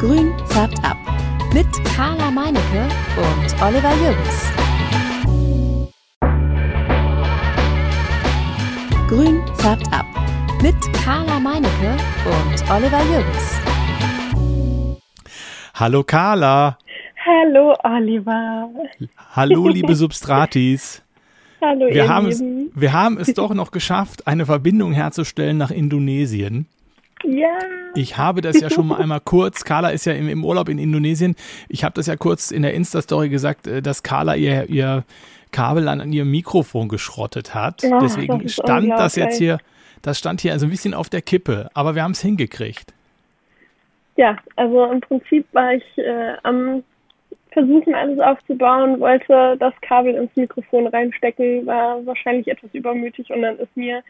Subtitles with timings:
[0.00, 0.96] Grün färbt ab.
[1.52, 4.52] Mit Carla Meinecke und Oliver Jürgens.
[9.08, 10.06] Grün färbt ab.
[10.62, 13.60] Mit Carla Meinecke und Oliver Jürgens.
[15.74, 16.78] Hallo Carla.
[17.26, 18.70] Hallo Oliver.
[19.32, 21.02] Hallo liebe Substratis.
[21.60, 25.72] Hallo Wir ihr haben, es, wir haben es doch noch geschafft, eine Verbindung herzustellen nach
[25.72, 26.68] Indonesien.
[27.24, 27.58] Ja.
[27.94, 30.78] Ich habe das ja schon mal einmal kurz, Carla ist ja im, im Urlaub in
[30.78, 31.34] Indonesien.
[31.68, 35.04] Ich habe das ja kurz in der Insta-Story gesagt, äh, dass Carla ihr, ihr
[35.50, 37.82] Kabel an ihrem Mikrofon geschrottet hat.
[37.84, 39.58] Ach, Deswegen das stand das jetzt hier,
[40.02, 42.92] das stand hier also ein bisschen auf der Kippe, aber wir haben es hingekriegt.
[44.16, 46.82] Ja, also im Prinzip war ich äh, am
[47.52, 53.58] Versuchen, alles aufzubauen, wollte das Kabel ins Mikrofon reinstecken, war wahrscheinlich etwas übermütig und dann
[53.58, 54.02] ist mir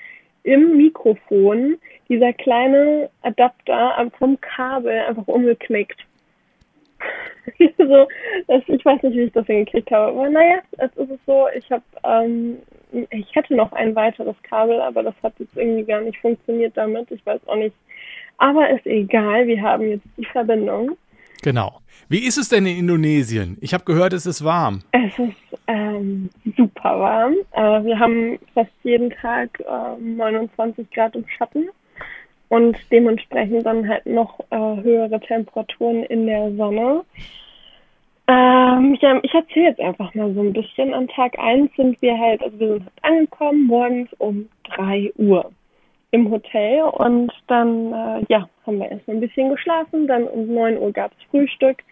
[0.43, 1.77] im Mikrofon
[2.09, 6.01] dieser kleine Adapter vom Kabel einfach umgeknickt.
[7.79, 8.09] so,
[8.46, 11.47] das, ich weiß nicht, wie ich das hingekriegt habe, aber naja, es ist es so,
[11.57, 12.59] ich habe, ähm,
[13.10, 17.10] ich hätte noch ein weiteres Kabel, aber das hat jetzt irgendwie gar nicht funktioniert damit.
[17.10, 17.77] Ich weiß auch nicht.
[18.38, 20.97] Aber ist egal, wir haben jetzt die Verbindung.
[21.43, 21.80] Genau.
[22.09, 23.59] Wie ist es denn in Indonesien?
[23.60, 24.82] Ich habe gehört, es ist warm.
[24.93, 27.35] Es ist ähm, super warm.
[27.52, 31.69] Äh, wir haben fast jeden Tag ähm, 29 Grad im Schatten
[32.49, 37.04] und dementsprechend dann halt noch äh, höhere Temperaturen in der Sonne.
[38.27, 40.93] Ähm, ja, ich erzähle jetzt einfach mal so ein bisschen.
[40.93, 45.51] An Tag eins sind wir halt, also wir sind halt angekommen, morgens um drei Uhr
[46.10, 50.79] im Hotel und dann, äh, ja, haben wir erstmal ein bisschen geschlafen, dann um neun
[50.79, 51.82] Uhr gab's Frühstück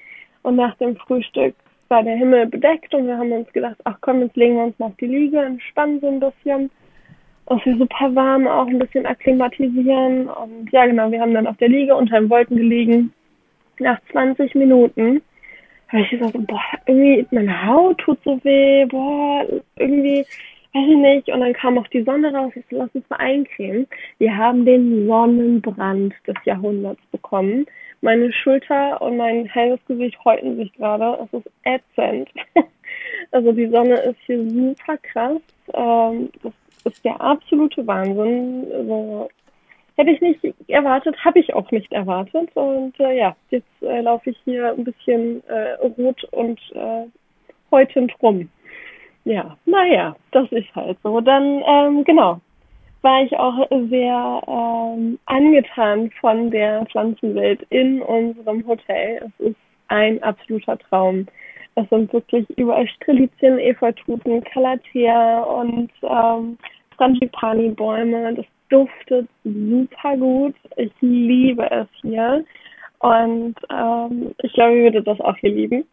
[0.43, 1.55] und nach dem Frühstück
[1.89, 4.79] war der Himmel bedeckt und wir haben uns gedacht, ach komm, jetzt legen wir uns
[4.79, 6.71] mal auf die Liege, entspannen so ein bisschen.
[7.49, 10.29] Es ist super warm, auch ein bisschen akklimatisieren.
[10.29, 13.13] Und ja, genau, wir haben dann auf der Liege unter den Wolken gelegen.
[13.79, 15.23] Nach 20 Minuten
[15.89, 19.47] habe ich gesagt, boah, irgendwie meine Haut tut so weh, boah,
[19.77, 20.25] irgendwie,
[20.75, 21.29] weiß ich nicht.
[21.29, 23.87] Und dann kam auch die Sonne raus, ich so, lass uns mal eincremen.
[24.19, 27.67] Wir haben den Sonnenbrand des Jahrhunderts bekommen.
[28.01, 31.19] Meine Schulter und mein halbes Gesicht häuten sich gerade.
[31.25, 32.29] Es ist ätzend.
[33.33, 35.41] Also die Sonne ist hier super krass.
[35.75, 36.53] Ähm, das
[36.87, 38.67] ist der absolute Wahnsinn.
[38.73, 39.29] Also,
[39.97, 42.51] hätte ich nicht erwartet, habe ich auch nicht erwartet.
[42.55, 47.07] Und äh, ja, jetzt äh, laufe ich hier ein bisschen äh, rot und äh,
[47.71, 48.49] häutend rum.
[49.25, 51.21] Ja, naja, das ist halt so.
[51.21, 52.41] Dann, ähm, genau,
[53.03, 59.31] war ich auch sehr ähm, angetan von der Pflanzenwelt in unserem Hotel.
[59.39, 59.57] Es ist
[59.89, 61.27] ein absoluter Traum.
[61.75, 66.57] Es sind wirklich überall Strelizien, Efeututen, Calathea und ähm,
[66.97, 68.35] Frangipani-Bäume.
[68.35, 70.55] Das duftet super gut.
[70.77, 72.45] Ich liebe es hier.
[72.99, 75.85] Und ähm, ich glaube, ich würde das auch hier lieben.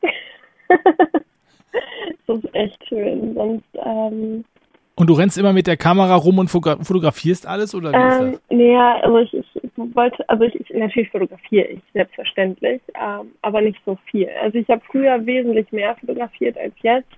[2.27, 3.33] das ist echt schön.
[3.35, 4.45] Sonst ähm,
[4.95, 8.21] Und du rennst immer mit der Kamera rum und fotogra fotografierst alles oder wie ist
[8.21, 8.41] Ähm, das?
[8.49, 13.79] nee, also ich, ich wollte, also ich, ich natürlich fotografiere ich, selbstverständlich, ähm, aber nicht
[13.85, 14.29] so viel.
[14.41, 17.09] Also ich habe früher wesentlich mehr fotografiert als jetzt.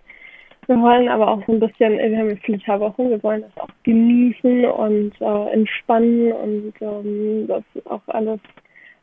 [0.68, 3.70] Wir wollen aber auch so ein bisschen, wir haben jetzt Flitterwochen, wir wollen das auch
[3.84, 8.40] genießen und äh, entspannen und ähm, das auch alles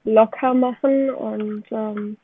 [0.04, 1.10] locker machen.
[1.10, 2.16] Und ähm,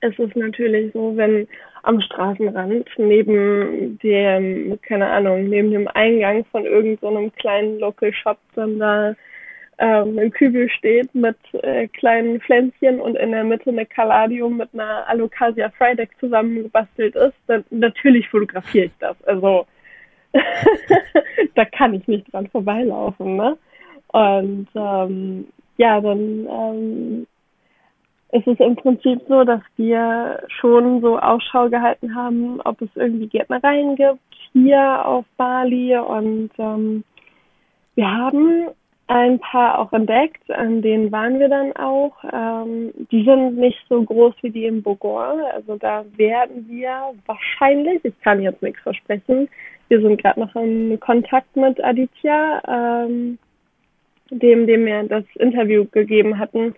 [0.00, 1.48] es ist natürlich so, wenn
[1.84, 8.38] am Straßenrand neben dem, keine Ahnung, neben dem Eingang von irgendeinem so kleinen Local Shop
[8.54, 9.14] dann da
[9.78, 14.70] ähm, ein Kübel steht mit äh, kleinen Pflänzchen und in der Mitte eine Caladium mit
[14.72, 19.16] einer Alocasia Frideck zusammengebastelt ist, dann natürlich fotografiere ich das.
[19.24, 19.66] Also
[21.54, 23.56] da kann ich nicht dran vorbeilaufen, ne?
[24.08, 25.46] Und ähm,
[25.76, 27.26] ja, dann ähm,
[28.28, 33.28] es ist im Prinzip so, dass wir schon so Ausschau gehalten haben, ob es irgendwie
[33.28, 34.20] Gärtnereien gibt
[34.52, 37.04] hier auf Bali und ähm,
[37.96, 38.68] wir haben
[39.06, 42.12] ein paar auch entdeckt, an denen waren wir dann auch.
[42.32, 48.04] Ähm, die sind nicht so groß wie die in Bogor, also da werden wir wahrscheinlich,
[48.04, 49.48] ich kann jetzt nichts versprechen,
[49.88, 53.38] wir sind gerade noch in Kontakt mit Aditya, ähm,
[54.30, 56.74] dem, dem wir das Interview gegeben hatten,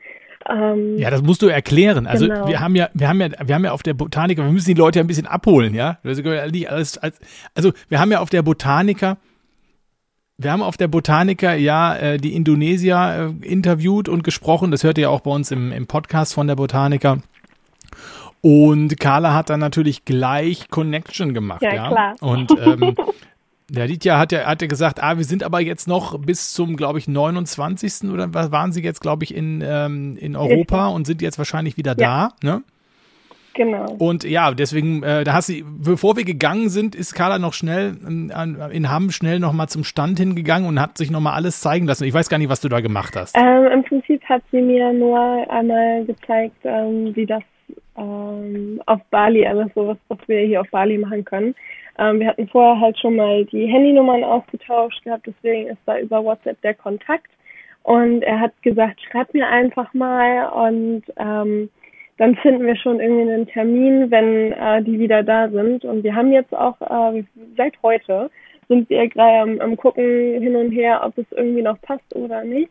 [0.48, 2.06] ähm, Ja, das musst du erklären.
[2.06, 2.48] Also Genau.
[2.48, 4.78] wir haben ja, wir haben ja, wir haben ja auf der Botanica, wir müssen die
[4.80, 5.98] Leute ja ein bisschen abholen, ja.
[6.04, 9.16] Also also wir haben ja auf der Botanica,
[10.38, 14.70] wir haben auf der Botanica ja äh, die Indonesier äh, interviewt und gesprochen.
[14.70, 17.18] Das hört ihr ja auch bei uns im, im Podcast von der Botanica.
[18.42, 21.74] Und Carla hat dann natürlich gleich Connection gemacht, ja.
[21.74, 22.14] Ja, klar.
[22.20, 22.94] Und ähm,
[23.68, 26.76] Der Lidja hat ja, hat ja gesagt, ah, wir sind aber jetzt noch bis zum,
[26.76, 28.04] glaube ich, 29.
[28.10, 31.96] oder waren sie jetzt, glaube ich, in, ähm, in Europa und sind jetzt wahrscheinlich wieder
[31.98, 32.30] ja.
[32.40, 32.62] da, ne?
[33.56, 33.86] Genau.
[33.98, 37.96] Und ja, deswegen, äh, da hast du, bevor wir gegangen sind, ist Carla noch schnell
[38.06, 38.30] in,
[38.70, 42.04] in Hamm schnell nochmal zum Stand hingegangen und hat sich nochmal alles zeigen lassen.
[42.04, 43.34] Ich weiß gar nicht, was du da gemacht hast.
[43.34, 45.18] Ähm, Im Prinzip hat sie mir nur
[45.50, 47.42] einmal gezeigt, ähm, wie das
[47.96, 51.54] ähm, auf Bali alles so was, was wir hier auf Bali machen können.
[51.98, 56.22] Ähm, wir hatten vorher halt schon mal die Handynummern ausgetauscht gehabt, deswegen ist da über
[56.22, 57.30] WhatsApp der Kontakt.
[57.84, 61.70] Und er hat gesagt, schreib mir einfach mal und ähm,
[62.18, 65.84] dann finden wir schon irgendwie einen Termin, wenn äh, die wieder da sind.
[65.84, 67.24] Und wir haben jetzt auch äh,
[67.56, 68.30] seit heute
[68.68, 72.42] sind wir gerade am, am gucken hin und her, ob es irgendwie noch passt oder
[72.42, 72.70] nicht.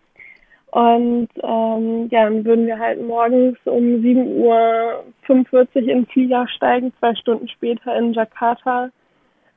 [0.71, 6.91] Und ähm, ja, dann würden wir halt morgens um 7.45 Uhr in den Flieger steigen,
[6.99, 8.89] zwei Stunden später in Jakarta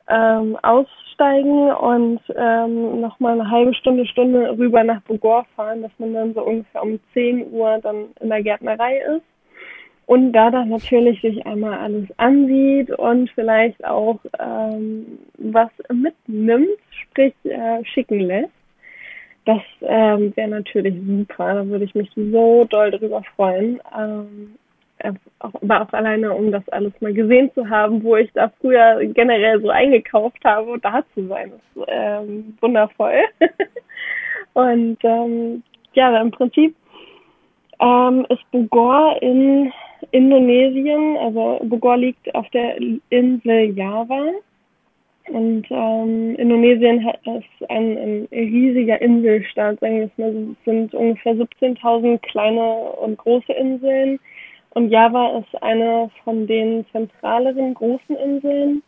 [0.08, 6.14] ähm, aussteigen und ähm, nochmal eine halbe Stunde, Stunde rüber nach Bogor fahren, dass man
[6.14, 9.24] dann so ungefähr um 10 Uhr dann in der Gärtnerei ist.
[10.08, 17.34] Und da dann natürlich sich einmal alles ansieht und vielleicht auch ähm, was mitnimmt, sprich
[17.44, 18.48] äh, schicken lässt.
[19.44, 21.52] Das ähm, wäre natürlich super.
[21.52, 23.82] Da würde ich mich so doll drüber freuen.
[23.94, 24.54] Ähm,
[25.40, 29.04] auch, aber auch alleine, um das alles mal gesehen zu haben, wo ich da früher
[29.12, 33.24] generell so eingekauft habe da zu sein, ist ähm, wundervoll.
[34.54, 35.62] und ähm,
[35.92, 36.74] ja, im Prinzip
[37.80, 39.72] ähm, ist Bogor in
[40.10, 42.76] Indonesien, also Bogor liegt auf der
[43.10, 44.32] Insel Java.
[45.28, 50.52] Und ähm, Indonesien ist ein, ein riesiger Inselstaat, sagen wir mal.
[50.52, 54.18] Es sind ungefähr 17.000 kleine und große Inseln.
[54.70, 58.82] Und Java ist eine von den zentraleren großen Inseln.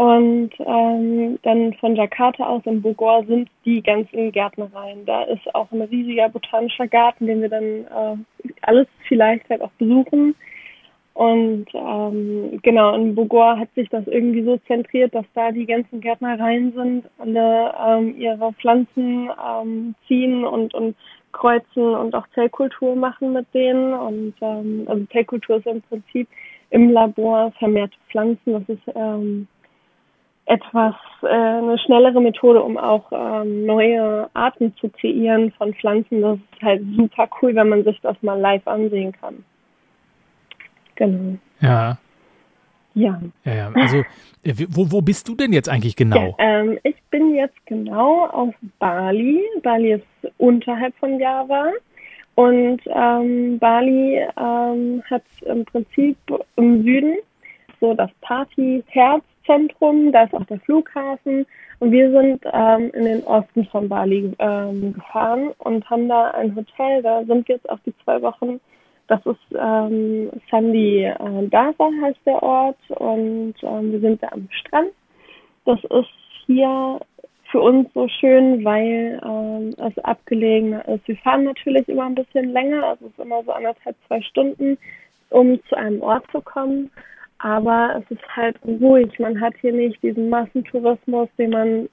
[0.00, 5.04] Und ähm, dann von Jakarta aus in Bogor sind die ganzen Gärtnereien.
[5.04, 9.70] Da ist auch ein riesiger botanischer Garten, den wir dann äh, alles vielleicht halt auch
[9.72, 10.34] besuchen.
[11.12, 16.00] Und ähm, genau, in Bogor hat sich das irgendwie so zentriert, dass da die ganzen
[16.00, 20.96] Gärtnereien sind, alle ähm, ihre Pflanzen ähm, ziehen und, und
[21.32, 23.92] kreuzen und auch Zellkultur machen mit denen.
[23.92, 26.26] Und ähm, also Zellkultur ist im Prinzip
[26.70, 28.54] im Labor vermehrte Pflanzen.
[28.54, 29.46] Das ist ähm,
[30.50, 36.20] etwas äh, eine schnellere Methode, um auch ähm, neue Arten zu kreieren von Pflanzen.
[36.20, 39.44] Das ist halt super cool, wenn man sich das mal live ansehen kann.
[40.96, 41.38] Genau.
[41.60, 41.98] Ja.
[42.94, 43.20] Ja.
[43.44, 43.72] Ja, ja.
[43.74, 43.98] Also,
[44.42, 46.34] äh, wo, wo bist du denn jetzt eigentlich genau?
[46.38, 49.40] Ja, ähm, ich bin jetzt genau auf Bali.
[49.62, 51.70] Bali ist unterhalb von Java.
[52.34, 56.16] Und ähm, Bali ähm, hat im Prinzip
[56.56, 57.18] im Süden
[57.80, 61.46] so das Party-Herz Zentrum, da ist auch der Flughafen
[61.78, 66.54] und wir sind ähm, in den Osten von Bali ähm, gefahren und haben da ein
[66.54, 68.60] Hotel, da sind wir jetzt auch die zwei Wochen.
[69.08, 74.48] Das ist ähm, Sandy äh, Dasa heißt der Ort und ähm, wir sind da am
[74.50, 74.90] Strand.
[75.64, 76.10] Das ist
[76.46, 77.00] hier
[77.50, 81.08] für uns so schön, weil ähm, es abgelegener ist.
[81.08, 84.78] Wir fahren natürlich immer ein bisschen länger, also es ist immer so anderthalb, zwei Stunden,
[85.30, 86.90] um zu einem Ort zu kommen
[87.42, 89.18] aber es ist halt ruhig.
[89.18, 91.88] Man hat hier nicht diesen Massentourismus, den man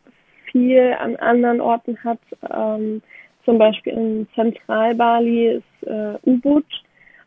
[0.52, 2.20] viel an anderen Orten hat.
[2.54, 3.02] Ähm,
[3.46, 6.66] zum Beispiel in Zentralbali ist äh, U-Boot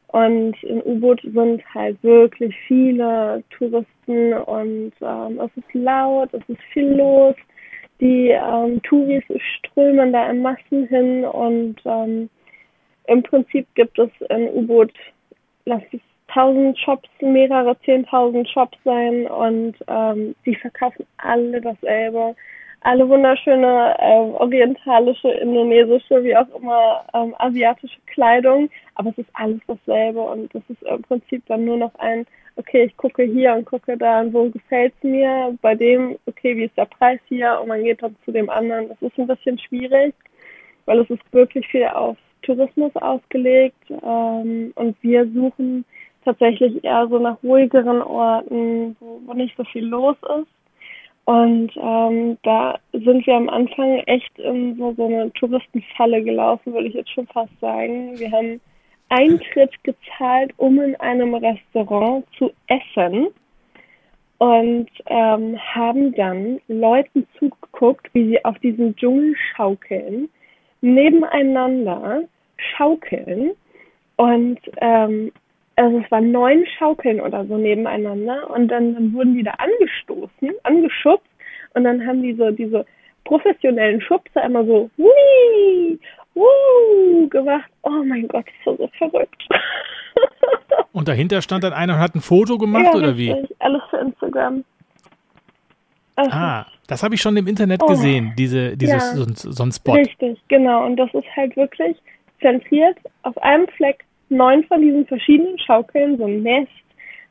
[0.08, 6.62] und in U-Boot sind halt wirklich viele Touristen und ähm, es ist laut, es ist
[6.72, 7.34] viel los.
[8.00, 12.28] Die ähm, Touris strömen da in Massen hin und ähm,
[13.06, 14.92] im Prinzip gibt es in U-Boot,
[15.64, 16.00] lass es
[16.32, 22.34] tausend Shops, mehrere zehntausend Shops sein und ähm, die verkaufen alle dasselbe.
[22.82, 29.60] Alle wunderschöne äh, orientalische, indonesische, wie auch immer ähm, asiatische Kleidung, aber es ist alles
[29.66, 33.66] dasselbe und das ist im Prinzip dann nur noch ein, okay, ich gucke hier und
[33.66, 37.58] gucke da und wo gefällt es mir, bei dem, okay, wie ist der Preis hier
[37.60, 38.88] und man geht dann zu dem anderen.
[38.88, 40.14] Das ist ein bisschen schwierig,
[40.86, 45.84] weil es ist wirklich viel auf Tourismus ausgelegt ähm, und wir suchen
[46.24, 50.48] tatsächlich eher so nach ruhigeren Orten, wo, wo nicht so viel los ist.
[51.24, 56.88] Und ähm, da sind wir am Anfang echt in so, so eine Touristenfalle gelaufen, würde
[56.88, 58.18] ich jetzt schon fast sagen.
[58.18, 58.60] Wir haben
[59.10, 63.28] Eintritt gezahlt, um in einem Restaurant zu essen
[64.38, 70.30] und ähm, haben dann Leuten zugeguckt, wie sie auf diesen Dschungelschaukeln
[70.80, 72.22] nebeneinander
[72.56, 73.52] schaukeln
[74.16, 75.30] und ähm,
[75.80, 80.50] also es waren neun Schaukeln oder so nebeneinander und dann, dann wurden die da angestoßen,
[80.62, 81.26] angeschubst
[81.74, 82.84] Und dann haben die so diese
[83.24, 85.98] professionellen Schubse immer so, wii,
[86.34, 87.70] wuh, gemacht.
[87.82, 89.42] Oh mein Gott, das war so verrückt.
[90.92, 93.34] und dahinter stand dann einer und hat ein Foto gemacht ja, oder wie?
[93.60, 94.64] Alles für Instagram.
[96.16, 99.62] Also, ah, das habe ich schon im Internet oh, gesehen, diese, dieses ja, so, so
[99.62, 99.92] ein Spot.
[99.92, 100.84] Richtig, genau.
[100.84, 101.96] Und das ist halt wirklich
[102.40, 106.70] zentriert auf einem Fleck neun von diesen verschiedenen Schaukeln, so ein Nest,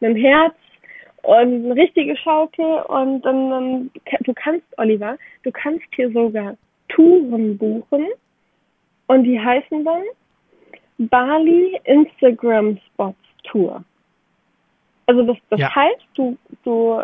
[0.01, 0.55] ein Herz
[1.23, 3.91] und eine richtige Schaukel und dann, dann
[4.21, 6.55] du kannst, Oliver, du kannst hier sogar
[6.89, 8.07] Touren buchen
[9.07, 10.03] und die heißen dann
[10.97, 13.83] Bali Instagram Spots Tour.
[15.07, 15.75] Also das, das ja.
[15.75, 17.01] heißt, du, du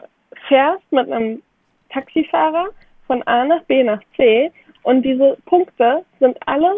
[0.47, 1.41] fährst mit einem
[1.89, 2.67] Taxifahrer
[3.07, 4.51] von A nach B nach C
[4.83, 6.73] und diese Punkte sind alle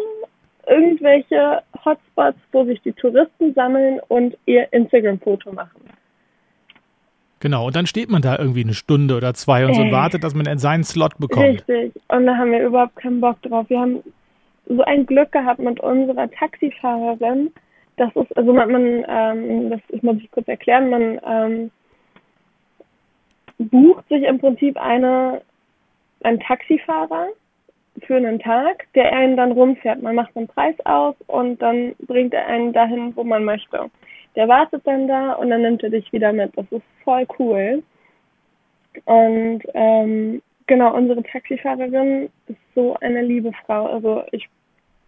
[0.66, 5.80] irgendwelche Hotspots, wo sich die Touristen sammeln und ihr Instagram-Foto machen.
[7.40, 10.24] Genau, und dann steht man da irgendwie eine Stunde oder zwei und so und wartet,
[10.24, 11.46] dass man in seinen Slot bekommt.
[11.46, 13.68] Richtig, und da haben wir überhaupt keinen Bock drauf.
[13.68, 14.02] Wir haben
[14.66, 17.52] so ein Glück gehabt mit unserer Taxifahrerin.
[17.96, 21.70] Das ist, also man, man ähm, das ich muss ich kurz erklären, man ähm,
[23.58, 25.42] bucht sich im Prinzip eine,
[26.22, 27.28] einen Taxifahrer
[28.06, 30.02] für einen Tag, der einen dann rumfährt.
[30.02, 33.90] Man macht einen Preis aus und dann bringt er einen dahin, wo man möchte.
[34.36, 36.56] Der wartet dann da und dann nimmt er dich wieder mit.
[36.56, 37.82] Das ist voll cool.
[39.04, 43.86] Und ähm, genau, unsere Taxifahrerin ist so eine liebe Frau.
[43.86, 44.48] Also ich,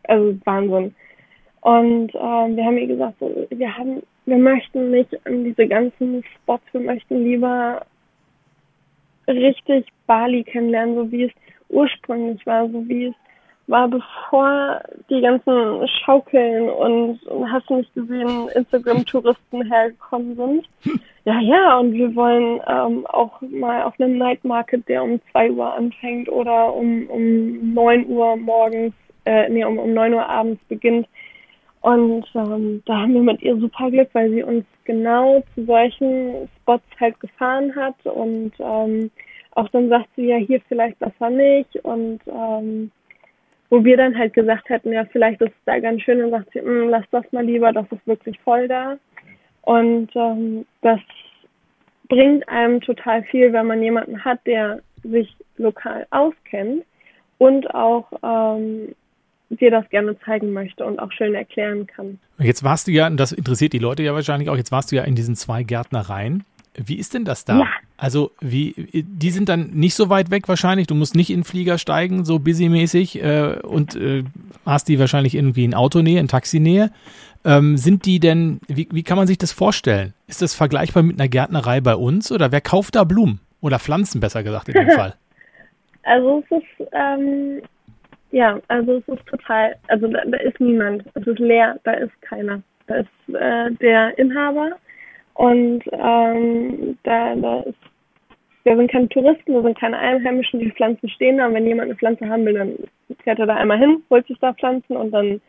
[0.05, 0.95] also Wahnsinn.
[1.61, 6.25] Und ähm, wir haben ihr gesagt, so, wir haben, wir möchten nicht an diese ganzen
[6.37, 7.85] Spots, wir möchten lieber
[9.29, 11.33] richtig Bali kennenlernen, so wie es
[11.71, 13.15] ursprünglich war, so wie es
[13.71, 20.69] war, bevor die ganzen Schaukeln und hast du nicht gesehen, Instagram-Touristen hergekommen sind.
[21.27, 25.51] Ja, ja, und wir wollen ähm, auch mal auf einem Night Market, der um zwei
[25.51, 28.95] Uhr anfängt oder um, um neun Uhr morgens,
[29.27, 31.07] äh, nee, um, um neun Uhr abends beginnt.
[31.83, 36.49] Und ähm, da haben wir mit ihr super Glück, weil sie uns genau zu solchen
[36.63, 39.11] Spots halt gefahren hat und ähm,
[39.53, 42.91] auch dann sagt sie ja hier vielleicht besser nicht und ähm,
[43.69, 46.53] wo wir dann halt gesagt hätten, ja vielleicht ist es da ganz schön und sagt
[46.53, 48.97] sie, hm, lass das mal lieber, das ist wirklich voll da
[49.63, 51.01] und ähm, das
[52.09, 56.85] bringt einem total viel, wenn man jemanden hat, der sich lokal auskennt
[57.39, 58.95] und auch ähm,
[59.49, 62.19] dir das gerne zeigen möchte und auch schön erklären kann.
[62.39, 64.97] Jetzt warst du ja, und das interessiert die Leute ja wahrscheinlich auch, jetzt warst du
[64.97, 66.45] ja in diesen zwei Gärtnereien.
[66.75, 67.61] Wie ist denn das da?
[67.61, 67.67] Ja.
[68.03, 70.87] Also, wie, die sind dann nicht so weit weg wahrscheinlich.
[70.87, 74.25] Du musst nicht in den Flieger steigen, so busymäßig, äh, und äh,
[74.65, 76.93] hast die wahrscheinlich irgendwie in Autonähe, in Taxinähe.
[77.45, 80.15] Ähm, sind die denn, wie, wie kann man sich das vorstellen?
[80.29, 83.41] Ist das vergleichbar mit einer Gärtnerei bei uns oder wer kauft da Blumen?
[83.61, 85.15] Oder Pflanzen, besser gesagt, in dem Fall?
[86.05, 87.61] Also, es ist, ähm,
[88.31, 91.05] ja, also es ist total, also da, da, ist niemand.
[91.13, 92.63] Es ist leer, da ist keiner.
[92.87, 94.71] Da ist äh, der Inhaber
[95.35, 97.90] und ähm, da, da ist,
[98.65, 101.47] da sind keine Touristen, da sind keine Einheimischen, die Pflanzen stehen da.
[101.47, 102.75] Und wenn jemand eine Pflanze haben will, dann
[103.25, 105.41] fährt er da einmal hin, holt sich da Pflanzen und dann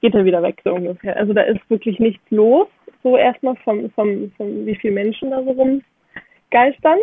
[0.00, 1.16] geht er wieder weg, so ungefähr.
[1.16, 2.68] Also da ist wirklich nichts los,
[3.02, 6.98] so erstmal vom, vom, vom wie viele Menschen da so rumgeistern.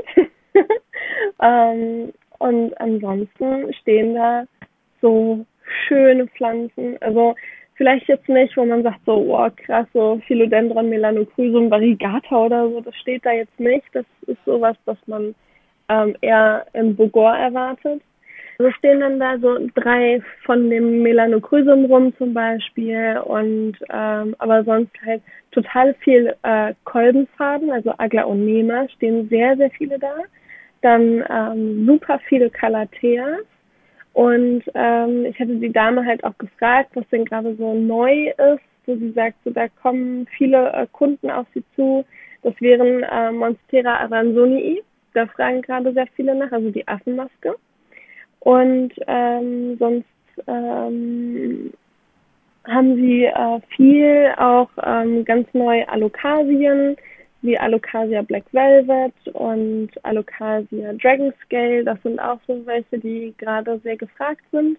[1.41, 4.45] ähm, und ansonsten stehen da
[5.01, 5.45] so
[5.87, 6.97] schöne Pflanzen.
[7.01, 7.35] Also
[7.75, 12.81] vielleicht jetzt nicht, wo man sagt so, oh krass, so Philodendron melanocrysum variegata oder so,
[12.81, 13.85] das steht da jetzt nicht.
[13.93, 15.35] Das ist sowas, das man
[15.89, 18.01] ähm, eher im Bogor erwartet.
[18.59, 24.63] Also stehen dann da so drei von dem Melanocrysum rum zum Beispiel und ähm, aber
[24.63, 30.15] sonst halt total viel äh, Kolbenfarben, also Aglaonema stehen sehr, sehr viele da.
[30.81, 33.45] Dann ähm, super viele Calatheas
[34.17, 38.63] und ähm, ich hatte die Dame halt auch gefragt, was denn gerade so neu ist,
[38.87, 42.03] wo sie sagt, so, da kommen viele äh, Kunden auf sie zu.
[42.41, 44.81] Das wären äh, Monstera aransonii.
[45.17, 47.55] Da fragen gerade sehr viele nach, also die Affenmaske.
[48.39, 50.05] Und ähm, sonst
[50.45, 51.73] ähm,
[52.67, 56.95] haben sie äh, viel auch ähm, ganz neu Alokasien
[57.41, 61.83] wie Alocasia Black Velvet und Alocasia Dragon Scale.
[61.83, 64.77] Das sind auch so welche, die gerade sehr gefragt sind.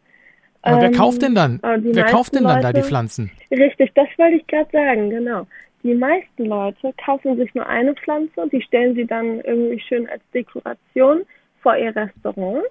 [0.63, 1.59] Aber ähm, wer kauft denn dann?
[1.63, 3.33] Wer kauft denn dann Leute, da die Pflanzen?
[3.51, 5.49] Richtig, das wollte ich gerade sagen, genau.
[5.83, 10.09] Die meisten Leute kaufen sich nur eine Pflanze und die stellen sie dann irgendwie schön
[10.09, 11.23] als Dekoration
[11.63, 12.65] vor ihr Restaurant.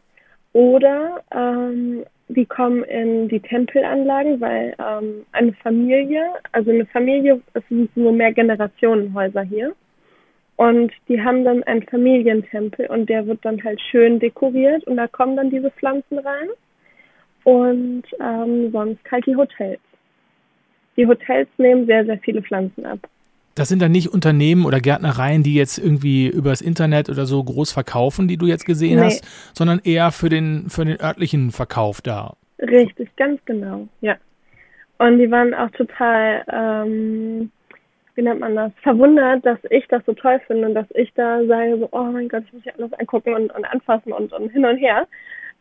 [0.54, 7.64] Oder ähm, die kommen in die Tempelanlagen, weil ähm, eine Familie, also eine Familie, es
[7.70, 9.74] sind nur mehr Generationenhäuser hier.
[10.58, 15.08] Und die haben dann einen Familientempel und der wird dann halt schön dekoriert und da
[15.08, 16.50] kommen dann diese Pflanzen rein.
[17.44, 19.80] Und ähm, sonst halt die Hotels.
[20.98, 23.00] Die Hotels nehmen sehr, sehr viele Pflanzen ab.
[23.58, 27.72] Das sind dann nicht Unternehmen oder Gärtnereien, die jetzt irgendwie übers Internet oder so groß
[27.72, 29.06] verkaufen, die du jetzt gesehen nee.
[29.06, 29.26] hast,
[29.58, 32.36] sondern eher für den, für den örtlichen Verkauf da.
[32.60, 34.16] Richtig, ganz genau, ja.
[35.00, 37.52] Und die waren auch total, ähm,
[38.14, 41.44] wie nennt man das, verwundert, dass ich das so toll finde und dass ich da
[41.46, 44.52] sage, so, oh mein Gott, ich muss ja alles angucken und, und anfassen und, und
[44.52, 45.08] hin und her.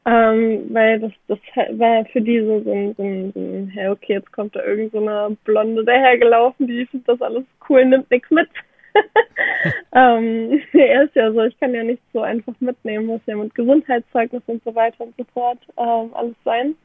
[0.06, 1.38] Ähm, weil das, das
[1.78, 4.98] war für die so, so, ein, so, so hey, okay, jetzt kommt da irgend so
[4.98, 8.48] eine Blonde dahergelaufen, die findet das alles cool, nimmt nichts mit.
[9.94, 13.52] ähm, er ist ja so, ich kann ja nicht so einfach mitnehmen, muss ja mit
[13.56, 16.76] Gesundheitszeugnis und so weiter und so fort ähm, alles sein.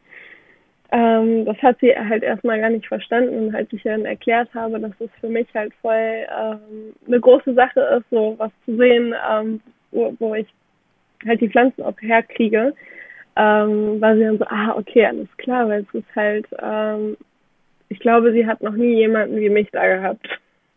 [0.92, 4.80] Ähm, das hat sie halt erstmal gar nicht verstanden und halt ich dann erklärt habe,
[4.80, 9.13] dass es für mich halt voll ähm, eine große Sache ist, so was zu sehen,
[9.32, 9.62] ähm,
[9.92, 10.48] wo, wo ich
[11.28, 12.74] halt die Pflanzen auch herkriege
[13.36, 17.18] ähm, war sie dann so, ah, okay, alles klar, weil es ist halt, ähm,
[17.90, 20.28] ich glaube, sie hat noch nie jemanden wie mich da gehabt.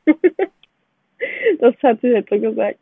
[1.61, 2.79] das hat sie halt so gesagt.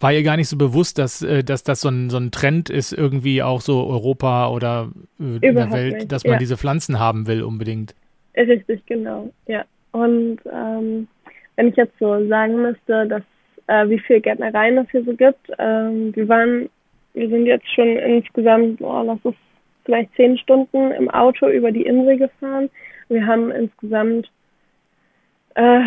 [0.00, 2.68] War ihr gar nicht so bewusst, dass, äh, dass das so ein, so ein Trend
[2.68, 4.90] ist, irgendwie auch so Europa oder
[5.20, 6.12] äh, in der Welt, nicht.
[6.12, 6.38] dass man ja.
[6.38, 7.94] diese Pflanzen haben will unbedingt?
[8.36, 9.64] Richtig, genau, ja.
[9.92, 11.06] Und ähm,
[11.56, 13.22] wenn ich jetzt so sagen müsste, dass
[13.68, 16.68] äh, wie viel Gärtnereien es hier so gibt, ähm, wir waren
[17.14, 19.34] wir sind jetzt schon insgesamt, oh, lass es
[19.84, 22.70] vielleicht zehn Stunden im Auto über die Insel gefahren.
[23.08, 24.30] Wir haben insgesamt
[25.54, 25.80] äh,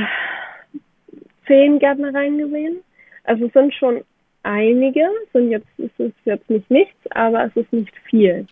[1.46, 2.78] zehn Gärtnereien gesehen.
[3.24, 4.04] Also es sind schon
[4.44, 8.48] einige, sind jetzt, es ist jetzt nicht nichts, aber es ist nicht viel.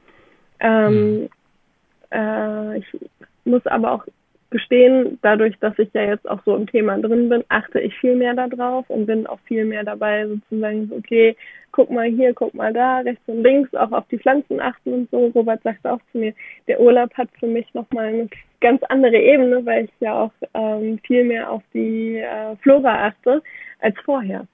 [0.60, 1.29] Ähm, mhm.
[2.12, 2.86] äh, ich
[3.46, 4.05] muss aber auch
[4.55, 8.15] gestehen, dadurch, dass ich ja jetzt auch so im Thema drin bin, achte ich viel
[8.15, 11.35] mehr darauf und bin auch viel mehr dabei, sozusagen, okay,
[11.74, 15.12] guck mal hier, guck mal da, rechts und links, auch auf die Pflanzen achten und
[15.12, 15.25] so.
[15.35, 16.33] Robert sagte auch zu mir,
[16.69, 18.29] der Urlaub hat für mich nochmal eine
[18.62, 23.43] ganz andere Ebene, weil ich ja auch ähm, viel mehr auf die äh, Flora achte
[23.81, 24.47] als vorher.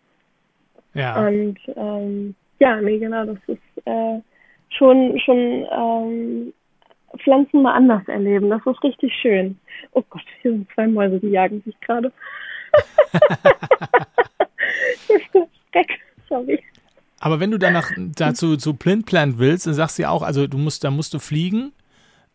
[0.95, 1.27] Ja.
[1.27, 4.19] Und ähm, ja, nee, genau, das ist äh,
[4.69, 6.53] schon, schon ähm,
[7.19, 8.49] Pflanzen mal anders erleben.
[8.49, 9.57] Das ist richtig schön.
[9.93, 12.11] Oh Gott, hier sind zwei Mäuse, die jagen sich gerade.
[15.71, 16.63] Schreck, sorry.
[17.19, 20.47] Aber wenn du danach dazu zu Plint Plant willst, dann sagst du ja auch, also
[20.47, 21.71] du musst, da musst du fliegen.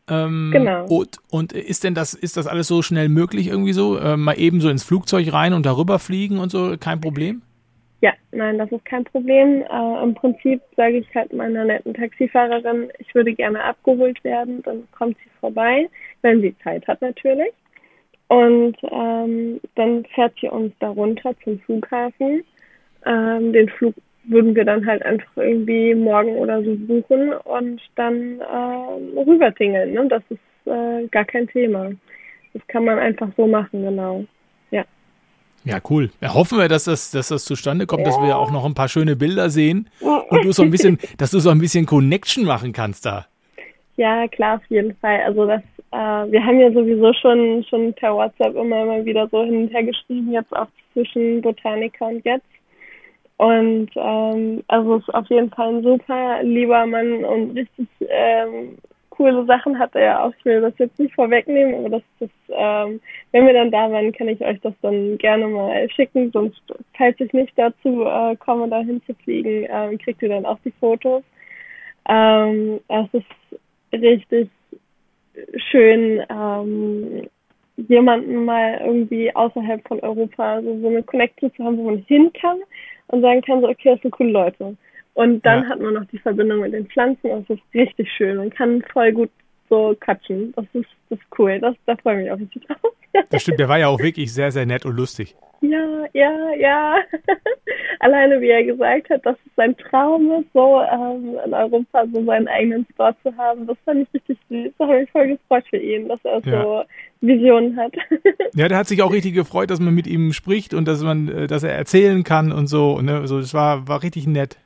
[0.08, 0.86] Ähm, genau.
[0.86, 3.98] Und, und, ist denn das, ist das alles so schnell möglich irgendwie so?
[3.98, 7.42] Äh, mal eben so ins Flugzeug rein und darüber fliegen und so, kein Problem?
[8.06, 9.62] Ja, nein, das ist kein Problem.
[9.62, 14.86] Äh, Im Prinzip sage ich halt meiner netten Taxifahrerin, ich würde gerne abgeholt werden, dann
[14.96, 15.88] kommt sie vorbei,
[16.22, 17.52] wenn sie Zeit hat natürlich.
[18.28, 22.44] Und ähm, dann fährt sie uns da runter zum Flughafen.
[23.04, 28.38] Ähm, den Flug würden wir dann halt einfach irgendwie morgen oder so buchen und dann
[28.40, 29.94] äh, rübertingeln.
[29.94, 30.06] Ne?
[30.06, 31.90] Das ist äh, gar kein Thema.
[32.52, 34.24] Das kann man einfach so machen, genau.
[35.66, 35.78] Ja.
[35.90, 36.10] Cool.
[36.20, 38.06] Ja, hoffen wir, dass das, dass das zustande kommt, ja.
[38.06, 41.32] dass wir auch noch ein paar schöne Bilder sehen und du so ein bisschen, dass
[41.32, 43.26] du so ein bisschen Connection machen kannst da.
[43.96, 45.22] Ja, klar, auf jeden Fall.
[45.22, 49.42] Also das, äh, wir haben ja sowieso schon schon per WhatsApp immer mal wieder so
[49.42, 52.46] hin und her geschrieben, jetzt auch zwischen Botaniker und jetzt.
[53.38, 58.78] Und ähm, also ist auf jeden Fall ein super lieber Mann und richtig ähm,
[59.16, 60.32] coole Sachen hat er auch.
[60.38, 63.00] Ich will das jetzt nicht vorwegnehmen, aber das, das ähm,
[63.32, 66.30] wenn wir dann da waren, kann ich euch das dann gerne mal schicken.
[66.32, 66.60] Sonst,
[66.96, 71.22] falls ich nicht dazu äh, komme, da hinzufliegen, ähm, kriegt ihr dann auch die Fotos.
[72.08, 73.60] Ähm, es ist
[73.92, 74.50] richtig
[75.70, 77.28] schön, ähm,
[77.76, 82.30] jemanden mal irgendwie außerhalb von Europa also so eine Connection zu haben, wo man hin
[82.40, 82.58] kann
[83.08, 84.76] und sagen kann, so, okay, das sind coole Leute.
[85.16, 85.68] Und dann ja.
[85.70, 88.36] hat man noch die Verbindung mit den Pflanzen und das ist richtig schön.
[88.36, 89.30] Man kann voll gut
[89.70, 90.52] so quatschen.
[90.54, 91.58] Das ist, das ist cool.
[91.58, 92.92] Das, da freue ich mich auch richtig drauf.
[93.30, 95.34] Das stimmt, der war ja auch wirklich sehr, sehr nett und lustig.
[95.62, 96.96] Ja, ja, ja.
[98.00, 102.22] Alleine wie er gesagt hat, dass es sein Traum ist, so ähm, in Europa so
[102.26, 104.72] seinen eigenen Store zu haben, das fand ich richtig süß.
[104.76, 106.62] Da habe ich voll gefreut für ihn, dass er ja.
[106.62, 106.82] so
[107.22, 107.94] Visionen hat.
[108.54, 111.28] ja, der hat sich auch richtig gefreut, dass man mit ihm spricht und dass man,
[111.28, 113.00] äh, dass er erzählen kann und so.
[113.00, 113.16] Ne?
[113.16, 114.58] Also das war, war richtig nett.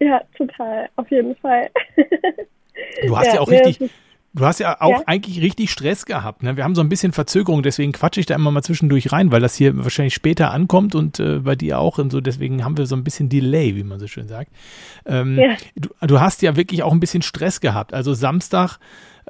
[0.00, 1.70] Ja, total, auf jeden Fall.
[3.06, 3.90] Du hast ja, ja auch richtig,
[4.32, 5.02] du hast ja auch ja?
[5.06, 6.42] eigentlich richtig Stress gehabt.
[6.42, 6.56] Ne?
[6.56, 9.40] Wir haben so ein bisschen Verzögerung, deswegen quatsche ich da immer mal zwischendurch rein, weil
[9.40, 12.20] das hier wahrscheinlich später ankommt und äh, bei dir auch und so.
[12.20, 14.50] Deswegen haben wir so ein bisschen Delay, wie man so schön sagt.
[15.06, 15.56] Ähm, ja.
[15.76, 17.92] du, du, hast ja wirklich auch ein bisschen Stress gehabt.
[17.92, 18.78] Also Samstag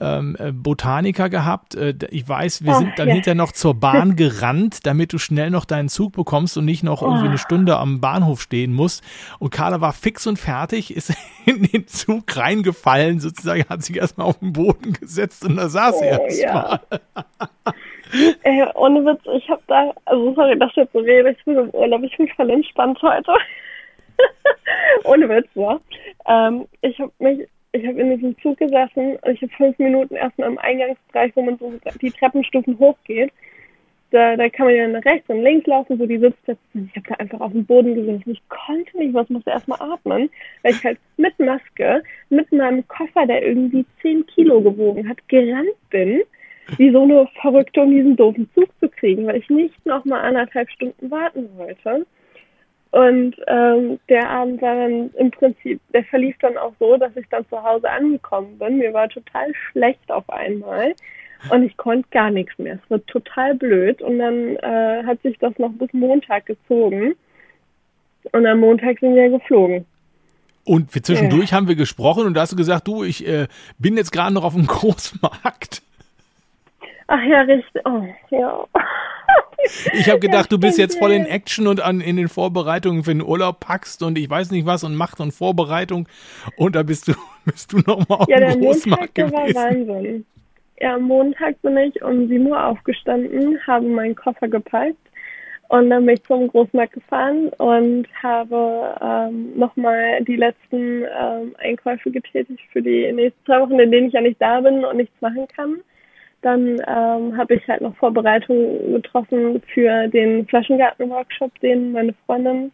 [0.00, 1.74] ähm, äh, Botaniker gehabt.
[1.74, 3.14] Äh, ich weiß, wir sind dann ja.
[3.14, 7.02] hinterher noch zur Bahn gerannt, damit du schnell noch deinen Zug bekommst und nicht noch
[7.02, 7.28] irgendwie Oh.
[7.28, 9.02] eine Stunde am Bahnhof stehen musst.
[9.38, 11.12] Und Carla war fix und fertig, ist
[11.46, 15.98] in den Zug reingefallen, sozusagen, hat sich erstmal auf den Boden gesetzt und da saß
[15.98, 16.80] sie Oh, erstmal.
[16.90, 17.00] ja.
[18.42, 21.56] Ey, ohne Witz, ich habe da, also sorry, dass ich jetzt so rede, ich bin
[21.56, 23.32] im Urlaub, ich bin voll entspannt heute.
[25.04, 25.78] ohne Witz, ja.
[26.26, 30.16] Ähm, ich habe mich, ich habe in diesem Zug gesessen und ich habe fünf Minuten
[30.16, 33.32] erstmal im Eingangsbereich, wo man so die Treppenstufen hochgeht.
[34.10, 36.60] Da, da kann man ja nach rechts und links laufen, wo die Sitzplätze.
[36.74, 38.30] Ich habe da einfach auf den Boden gesessen.
[38.32, 40.28] Ich konnte nicht, was musste erstmal atmen,
[40.62, 45.76] weil ich halt mit Maske, mit meinem Koffer, der irgendwie zehn Kilo gewogen hat, gerannt
[45.90, 46.22] bin
[46.76, 50.20] wie so eine Verrückte, um diesen doofen Zug zu kriegen, weil ich nicht noch mal
[50.20, 52.06] anderthalb Stunden warten wollte.
[52.92, 57.26] Und ähm, der Abend war dann im Prinzip, der verlief dann auch so, dass ich
[57.30, 58.78] dann zu Hause angekommen bin.
[58.78, 60.94] Mir war total schlecht auf einmal
[61.50, 62.78] und ich konnte gar nichts mehr.
[62.82, 67.14] Es war total blöd und dann äh, hat sich das noch bis Montag gezogen
[68.32, 69.86] und am Montag sind wir geflogen.
[70.64, 73.46] Und wir zwischendurch haben wir gesprochen und da hast du gesagt, du, ich äh,
[73.78, 75.82] bin jetzt gerade noch auf dem Großmarkt.
[77.12, 77.82] Ach ja, richtig.
[77.84, 78.64] Oh, ja.
[79.94, 81.26] Ich habe gedacht, du bist jetzt voll in.
[81.26, 84.84] Action und an, in den Vorbereitungen für den Urlaub packst und ich weiß nicht was
[84.84, 86.08] und macht und Vorbereitung
[86.56, 89.46] und da bist du bist du noch mal auf Ja, dem Großmarkt Montag, der war
[89.48, 89.88] gewesen.
[89.88, 90.26] Wahnsinn.
[90.80, 94.96] Ja, am Montag bin ich um 7 Uhr aufgestanden, habe meinen Koffer gepackt
[95.68, 102.12] und dann bin ich zum Großmarkt gefahren und habe ähm, nochmal die letzten ähm, Einkäufe
[102.12, 105.20] getätigt für die nächsten zwei Wochen, in denen ich ja nicht da bin und nichts
[105.20, 105.80] machen kann.
[106.42, 112.72] Dann ähm, habe ich halt noch Vorbereitungen getroffen für den Flaschengarten-Workshop, den meine Freundin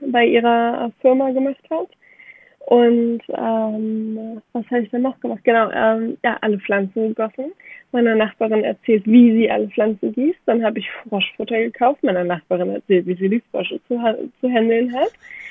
[0.00, 1.88] bei ihrer Firma gemacht hat.
[2.66, 5.40] Und ähm, was habe ich denn noch gemacht?
[5.44, 7.52] Genau, ähm, ja, alle Pflanzen gegossen.
[7.92, 10.38] Meiner Nachbarin erzählt, wie sie alle Pflanzen gießt.
[10.46, 12.02] Dann habe ich Froschfutter gekauft.
[12.02, 13.98] Meiner Nachbarin erzählt, wie sie die Frosche zu,
[14.40, 15.10] zu handeln hat.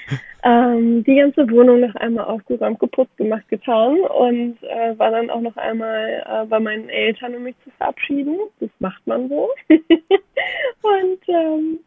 [0.41, 5.41] Ähm, die ganze Wohnung noch einmal aufgeräumt, geputzt, gemacht, getan und äh, war dann auch
[5.41, 8.37] noch einmal äh, bei meinen Eltern, um mich zu verabschieden.
[8.61, 9.49] Das macht man so.
[9.69, 11.79] und ähm,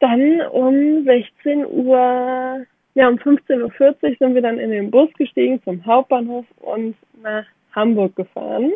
[0.00, 2.64] dann um 16 Uhr,
[2.94, 7.46] ja um 15.40 Uhr sind wir dann in den Bus gestiegen zum Hauptbahnhof und nach
[7.74, 8.72] Hamburg gefahren,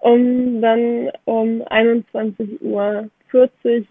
[0.00, 3.10] um dann um 21.40 Uhr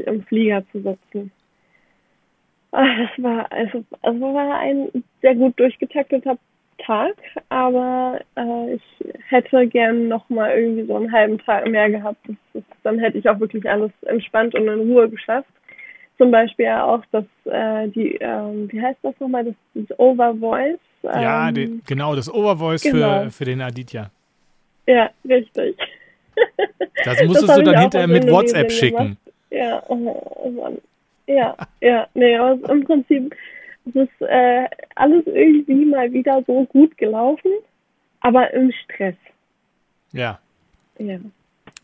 [0.07, 1.31] im Flieger zu sitzen.
[2.71, 4.89] Ah, Das war also, also war ein
[5.21, 6.37] sehr gut durchgetakteter
[6.79, 7.13] Tag,
[7.49, 8.81] aber äh, ich
[9.29, 12.17] hätte gern noch mal irgendwie so einen halben Tag mehr gehabt.
[12.27, 15.49] Das, das, dann hätte ich auch wirklich alles entspannt und in Ruhe geschafft.
[16.23, 20.79] Zum Beispiel auch das, äh, die, ähm, wie heißt das nochmal, das, das Overvoice.
[21.03, 23.23] Ähm, Ja, den, genau, das Overvoice genau.
[23.23, 24.09] für, für den Aditya.
[24.87, 25.77] ja, richtig.
[27.03, 29.17] Das musstest hab du dann hinterher mit WhatsApp schicken.
[29.49, 29.95] Ja, oh,
[30.35, 30.77] oh Mann.
[31.27, 33.35] Ja, ja, nee, aber im Prinzip
[33.85, 37.51] es ist äh, alles irgendwie mal wieder so gut gelaufen,
[38.21, 39.15] aber im Stress.
[40.13, 40.39] Ja.
[40.97, 41.17] Ja.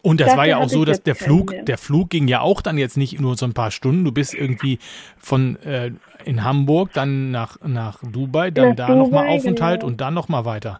[0.02, 2.62] Und das Dafür war ja auch so, dass der Flug, der Flug ging ja auch
[2.62, 4.06] dann jetzt nicht nur so ein paar Stunden.
[4.06, 4.80] Du bist irgendwie
[5.18, 5.92] von äh,
[6.24, 9.92] in Hamburg dann nach, nach Dubai, dann Nach da nochmal Aufenthalt genau.
[9.92, 10.80] und dann nochmal weiter.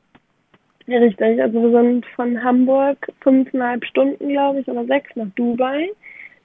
[0.88, 1.42] Ja, richtig.
[1.42, 5.90] Also wir sind von Hamburg fünfeinhalb Stunden, glaube ich, oder sechs nach Dubai.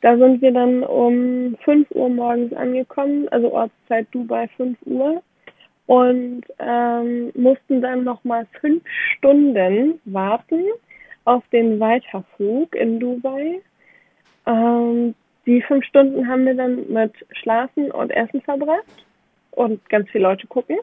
[0.00, 5.22] Da sind wir dann um 5 Uhr morgens angekommen, also Ortszeit Dubai 5 Uhr.
[5.86, 8.82] Und ähm, mussten dann nochmal fünf
[9.16, 10.64] Stunden warten
[11.24, 13.60] auf den Weiterflug in Dubai.
[14.46, 15.14] Ähm,
[15.46, 19.06] die fünf Stunden haben wir dann mit Schlafen und Essen verbracht
[19.52, 20.78] und ganz viele Leute gucken.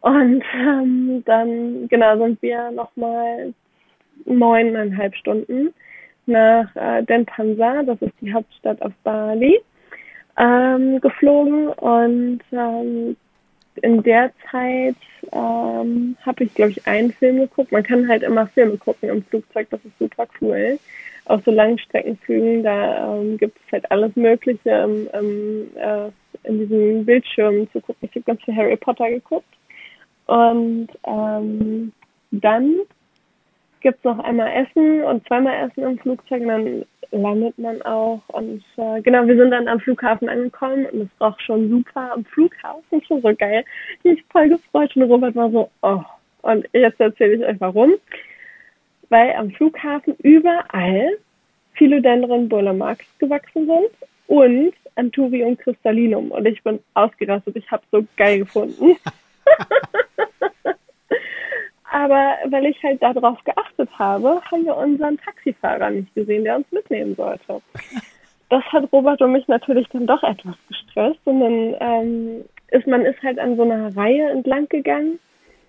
[0.00, 3.52] Und ähm, dann, genau, sind wir nochmal
[4.24, 5.74] neuneinhalb Stunden
[6.26, 9.60] nach äh, Denpasar, das ist die Hauptstadt auf Bali,
[10.36, 11.68] ähm, geflogen.
[11.68, 13.16] Und ähm,
[13.82, 14.96] in der Zeit
[15.32, 17.72] ähm, habe ich, glaube ich, einen Film geguckt.
[17.72, 20.78] Man kann halt immer Filme gucken im Flugzeug, das ist super cool.
[21.26, 26.10] Auf so Langstreckenflügen, da ähm, gibt es halt alles Mögliche im, im, äh,
[26.44, 28.08] in diesen Bildschirmen zu gucken.
[28.08, 29.44] Ich habe ganz viel Harry Potter geguckt.
[30.26, 31.92] Und ähm,
[32.30, 32.76] dann
[33.80, 38.22] gibt's noch einmal Essen und zweimal Essen im Flugzeug und dann landet man auch.
[38.28, 42.24] Und äh, genau, wir sind dann am Flughafen angekommen und es roch schon super am
[42.24, 43.64] Flughafen, schon so geil.
[44.02, 46.02] Ich voll gefreut und Robert war so, oh.
[46.42, 47.94] Und jetzt erzähle ich euch warum.
[49.08, 51.18] Weil am Flughafen überall
[51.74, 56.30] Philodendron Burlamax gewachsen sind und Anthurium crystallinum.
[56.30, 57.56] Und ich bin ausgerastet.
[57.56, 58.96] Ich habe so geil gefunden.
[61.90, 66.70] aber weil ich halt darauf geachtet habe, haben wir unseren Taxifahrer nicht gesehen, der uns
[66.72, 67.60] mitnehmen sollte.
[68.50, 71.20] Das hat Robert und mich natürlich dann doch etwas gestresst.
[71.24, 75.18] Und dann ähm, ist man ist halt an so einer Reihe entlang gegangen.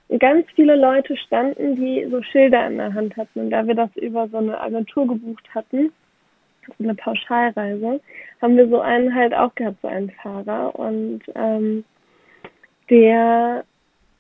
[0.08, 3.42] Und ganz viele Leute standen, die so Schilder in der Hand hatten.
[3.42, 5.92] Und da wir das über so eine Agentur gebucht hatten,
[6.78, 8.00] so eine Pauschalreise,
[8.42, 10.74] haben wir so einen halt auch gehabt, so einen Fahrer.
[10.74, 11.84] Und ähm,
[12.90, 13.66] der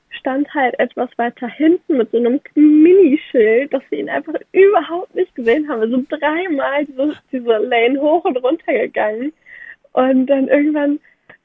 [0.10, 5.34] stand halt etwas weiter hinten mit so einem Minischild, dass wir ihn einfach überhaupt nicht
[5.36, 5.90] gesehen haben.
[5.90, 9.32] Sind dreimal diese, diese Lane hoch und runter gegangen.
[9.94, 11.00] Und dann irgendwann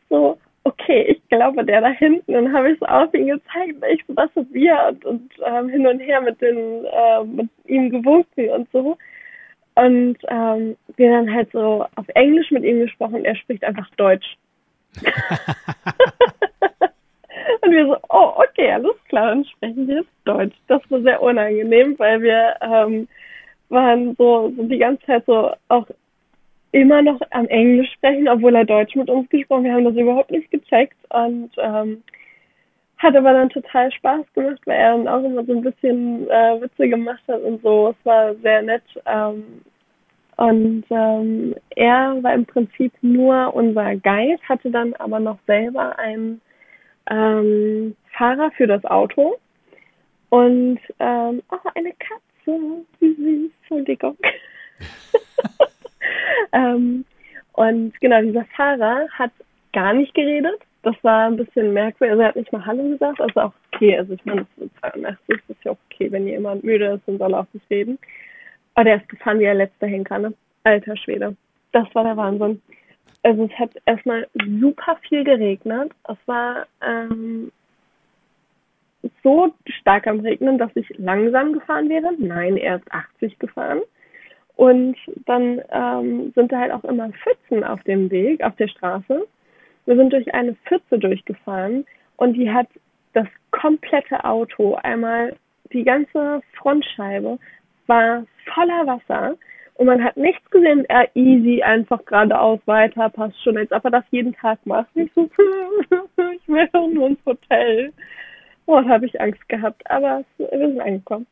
[0.08, 2.32] so, okay, ich glaube, der da hinten.
[2.32, 5.68] Dann habe ich so auf ihn gezeigt, ich so, das ist wir und, und ähm,
[5.68, 8.96] hin und her mit, den, äh, mit ihm gewunken und so.
[9.76, 13.24] Und ähm, wir dann halt so auf Englisch mit ihm gesprochen.
[13.24, 14.36] Er spricht einfach Deutsch.
[17.64, 20.56] Und wir so, oh, okay, alles klar, dann sprechen wir jetzt Deutsch.
[20.68, 23.08] Das war sehr unangenehm, weil wir ähm,
[23.68, 25.86] waren so, so die ganze Zeit so auch
[26.72, 29.64] immer noch am Englisch sprechen, obwohl er Deutsch mit uns gesprochen.
[29.64, 32.02] Wir haben das überhaupt nicht gecheckt und ähm,
[32.98, 36.60] hat aber dann total Spaß gemacht, weil er dann auch immer so ein bisschen äh,
[36.60, 37.94] Witze gemacht hat und so.
[37.98, 38.82] Es war sehr nett.
[39.06, 39.62] Ähm,
[40.36, 46.40] und ähm, er war im Prinzip nur unser Guide, hatte dann aber noch selber einen
[47.10, 49.36] ähm, Fahrer für das Auto
[50.30, 54.16] und ähm, oh, eine Katze, wie süß, Entschuldigung.
[56.52, 57.04] ähm,
[57.52, 59.30] und genau, dieser Fahrer hat
[59.72, 60.60] gar nicht geredet.
[60.82, 62.12] Das war ein bisschen merkwürdig.
[62.12, 63.20] Also er hat nicht mal Hallo gesagt.
[63.20, 63.98] Also auch okay.
[63.98, 67.08] Also ich meine, es ist 82, das ist ja auch okay, wenn jemand müde ist
[67.08, 67.98] und soll auch nicht reden.
[68.74, 70.34] Aber der ist gefahren wie der letzte Henker, ne?
[70.64, 71.36] Alter Schwede.
[71.72, 72.60] Das war der Wahnsinn
[73.24, 74.28] also es hat erstmal
[74.60, 75.92] super viel geregnet.
[76.08, 77.50] Es war ähm,
[79.22, 82.12] so stark am Regnen, dass ich langsam gefahren wäre.
[82.18, 83.80] Nein, er ist 80 gefahren.
[84.56, 89.26] Und dann ähm, sind da halt auch immer Pfützen auf dem Weg, auf der Straße.
[89.86, 91.84] Wir sind durch eine Pfütze durchgefahren
[92.16, 92.68] und die hat
[93.14, 95.36] das komplette Auto, einmal
[95.72, 97.38] die ganze Frontscheibe
[97.86, 99.36] war voller Wasser
[99.74, 103.90] und man hat nichts gesehen, er easy, einfach geradeaus weiter, passt schon, als ob er
[103.90, 104.94] das jeden Tag macht.
[104.94, 107.92] Nicht so, ich will doch nur ins Hotel.
[108.66, 111.26] Oh, da habe ich Angst gehabt, aber wir sind angekommen.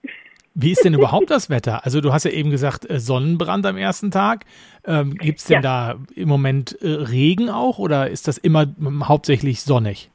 [0.55, 1.85] Wie ist denn überhaupt das Wetter?
[1.85, 4.45] Also du hast ja eben gesagt, äh, Sonnenbrand am ersten Tag.
[4.85, 5.95] Ähm, Gibt es denn ja.
[5.95, 8.67] da im Moment äh, Regen auch oder ist das immer
[9.05, 10.11] hauptsächlich sonnig?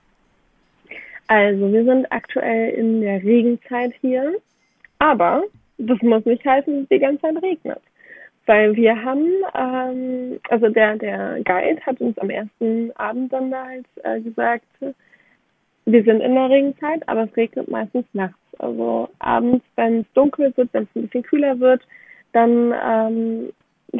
[1.28, 4.36] Also wir sind aktuell in der Regenzeit hier,
[5.00, 5.44] aber
[5.78, 7.82] das muss nicht heißen, dass es die ganze Zeit regnet.
[8.48, 13.66] Weil wir haben, ähm, also der, der Guide hat uns am ersten Abend dann da
[13.66, 14.66] halt äh, gesagt,
[15.86, 18.38] wir sind in der Regenzeit, aber es regnet meistens nachts.
[18.60, 21.82] Also abends, wenn es dunkel wird, wenn es ein bisschen kühler wird,
[22.32, 23.54] dann ähm,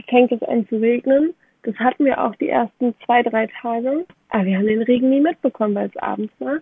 [0.08, 1.34] fängt es an zu regnen.
[1.64, 4.06] Das hatten wir auch die ersten zwei, drei Tage.
[4.30, 6.60] Aber wir haben den Regen nie mitbekommen, weil es abends war.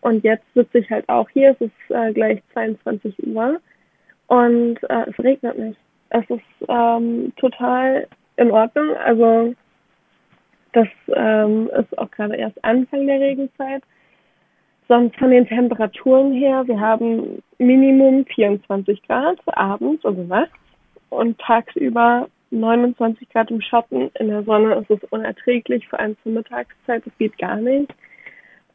[0.00, 1.50] Und jetzt sitze ich halt auch hier.
[1.50, 3.60] Es ist äh, gleich 22 Uhr.
[4.28, 5.78] Und äh, es regnet nicht
[6.10, 8.96] es ist ähm, total in Ordnung.
[8.96, 9.54] Also
[10.72, 13.82] das ähm, ist auch gerade erst Anfang der Regenzeit.
[14.88, 20.54] Sonst von den Temperaturen her, wir haben Minimum 24 Grad abends, also nachts,
[21.10, 24.10] und tagsüber 29 Grad im Schatten.
[24.18, 27.92] In der Sonne ist es unerträglich, vor allem zur Mittagszeit, das geht gar nicht.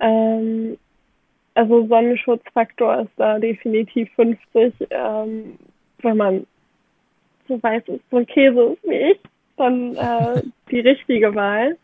[0.01, 0.77] Ähm,
[1.53, 4.73] also Sonnenschutzfaktor ist da definitiv 50.
[4.89, 5.57] Ähm,
[6.01, 6.47] wenn man
[7.51, 9.19] so weiß ist, so ein Käse ist wie ich,
[9.57, 11.77] dann äh, die richtige Wahl.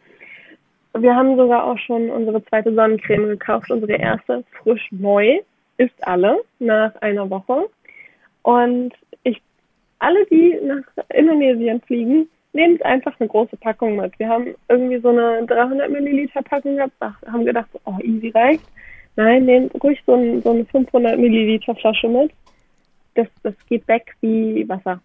[0.97, 5.39] Wir haben sogar auch schon unsere zweite Sonnencreme gekauft, unsere erste frisch neu,
[5.77, 7.69] ist alle nach einer Woche.
[8.41, 9.41] Und ich,
[9.99, 14.17] alle, die nach Indonesien fliegen, nehmt einfach eine große Packung mit.
[14.17, 18.63] Wir haben irgendwie so eine 300 Milliliter Packung gehabt, haben gedacht, oh, easy reicht.
[19.15, 22.32] Nein, nehmt ruhig so, ein, so eine 500 Milliliter Flasche mit.
[23.15, 25.01] Das, das geht weg wie Wasser.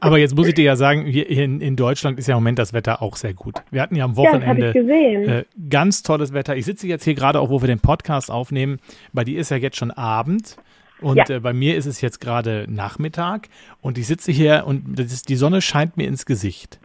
[0.00, 2.58] Aber jetzt muss ich dir ja sagen, hier in, in Deutschland ist ja im Moment
[2.58, 3.54] das Wetter auch sehr gut.
[3.70, 6.56] Wir hatten ja am Wochenende ja, äh, ganz tolles Wetter.
[6.56, 8.80] Ich sitze jetzt hier gerade auch, wo wir den Podcast aufnehmen.
[9.12, 10.56] Bei dir ist ja jetzt schon Abend.
[11.00, 11.36] Und ja.
[11.36, 13.48] äh, bei mir ist es jetzt gerade Nachmittag
[13.80, 16.78] und ich sitze hier und ist, die Sonne scheint mir ins Gesicht.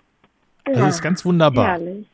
[0.65, 1.67] Also das ist ganz wunderbar.
[1.67, 2.05] Herrlich.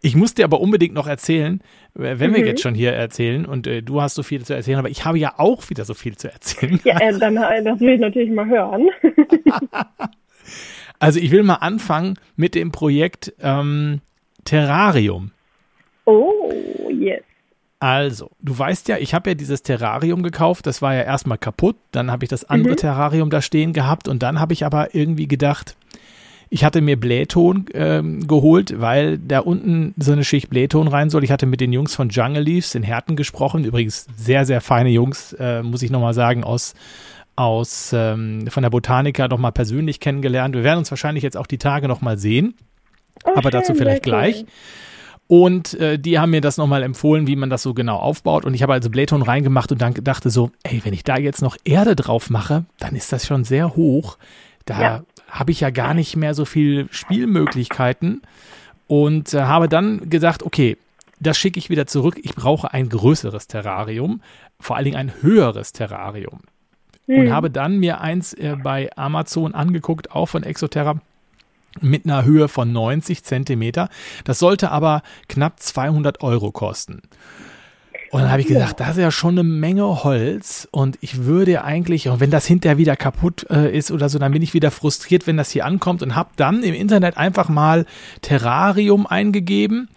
[0.00, 1.60] Ich muss dir aber unbedingt noch erzählen,
[1.94, 2.36] äh, wenn mhm.
[2.36, 5.04] wir jetzt schon hier erzählen und äh, du hast so viel zu erzählen, aber ich
[5.04, 6.80] habe ja auch wieder so viel zu erzählen.
[6.84, 8.88] Ja, äh, dann äh, das will ich natürlich mal hören.
[10.98, 14.00] also ich will mal anfangen mit dem Projekt ähm,
[14.44, 15.30] Terrarium.
[16.04, 16.52] Oh,
[16.90, 17.22] yes.
[17.78, 21.74] Also, du weißt ja, ich habe ja dieses Terrarium gekauft, das war ja erstmal kaputt,
[21.90, 22.78] dann habe ich das andere Mhm.
[22.78, 25.76] Terrarium da stehen gehabt und dann habe ich aber irgendwie gedacht,
[26.52, 31.24] ich hatte mir Blähton ähm, geholt, weil da unten so eine Schicht Blähton rein soll.
[31.24, 34.90] Ich hatte mit den Jungs von Jungle Leaves in Herten gesprochen, übrigens sehr, sehr feine
[34.90, 36.74] Jungs, äh, muss ich nochmal sagen, aus,
[37.36, 40.54] aus ähm, von der Botanica nochmal persönlich kennengelernt.
[40.54, 42.52] Wir werden uns wahrscheinlich jetzt auch die Tage nochmal sehen.
[43.24, 44.20] Oh, Aber dazu schön, vielleicht sehr cool.
[44.20, 44.44] gleich.
[45.28, 48.44] Und äh, die haben mir das nochmal empfohlen, wie man das so genau aufbaut.
[48.44, 51.40] Und ich habe also Blähton reingemacht und dann dachte so, ey, wenn ich da jetzt
[51.40, 54.18] noch Erde drauf mache, dann ist das schon sehr hoch.
[54.66, 55.02] Da Ja.
[55.32, 58.22] Habe ich ja gar nicht mehr so viel Spielmöglichkeiten.
[58.86, 60.76] Und äh, habe dann gesagt, okay,
[61.18, 62.20] das schicke ich wieder zurück.
[62.22, 64.20] Ich brauche ein größeres Terrarium,
[64.60, 66.40] vor allen Dingen ein höheres Terrarium
[67.06, 67.32] und Hm.
[67.32, 71.00] habe dann mir eins äh, bei Amazon angeguckt, auch von Exoterra
[71.80, 73.88] mit einer Höhe von 90 Zentimeter.
[74.24, 77.02] Das sollte aber knapp 200 Euro kosten.
[78.12, 81.64] Und dann habe ich gesagt, das ist ja schon eine Menge Holz und ich würde
[81.64, 84.70] eigentlich, und wenn das hinterher wieder kaputt äh, ist oder so, dann bin ich wieder
[84.70, 87.86] frustriert, wenn das hier ankommt und habe dann im Internet einfach mal
[88.20, 89.88] Terrarium eingegeben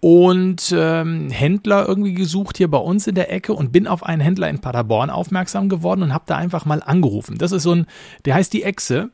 [0.00, 4.20] und ähm, Händler irgendwie gesucht hier bei uns in der Ecke und bin auf einen
[4.20, 7.38] Händler in Paderborn aufmerksam geworden und habe da einfach mal angerufen.
[7.38, 7.86] Das ist so ein,
[8.26, 9.08] der heißt die Echse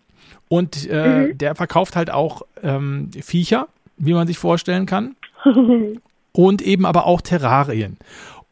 [0.49, 5.15] und äh, der verkauft halt auch ähm, Viecher, wie man sich vorstellen kann
[6.33, 7.99] und eben aber auch Terrarien.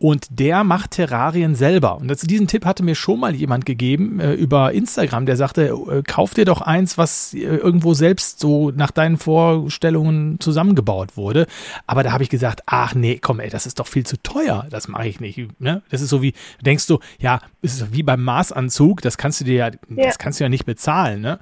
[0.03, 1.99] Und der macht Terrarien selber.
[1.99, 5.67] Und das, diesen Tipp hatte mir schon mal jemand gegeben äh, über Instagram, der sagte,
[5.91, 11.47] äh, kauf dir doch eins, was äh, irgendwo selbst so nach deinen Vorstellungen zusammengebaut wurde.
[11.87, 14.67] Aber da habe ich gesagt, ach nee, komm, ey, das ist doch viel zu teuer.
[14.71, 15.61] Das mache ich nicht.
[15.61, 15.83] Ne?
[15.91, 16.33] Das ist so wie,
[16.65, 20.07] denkst du, ja, es ist wie beim Maßanzug, das kannst du dir ja, Ja.
[20.07, 21.41] das kannst du ja nicht bezahlen, ne?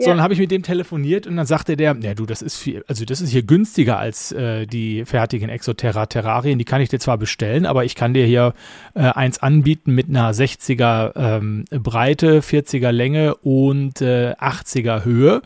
[0.00, 2.56] So, dann habe ich mit dem telefoniert und dann sagte der, ja du, das ist
[2.56, 6.58] viel, also das ist hier günstiger als äh, die fertigen Exoterra Terrarien.
[6.60, 8.54] Die kann ich dir zwar bestellen, aber ich kann dir hier
[8.94, 15.42] äh, eins anbieten mit einer 60er ähm, Breite, 40er Länge und äh, 80er Höhe.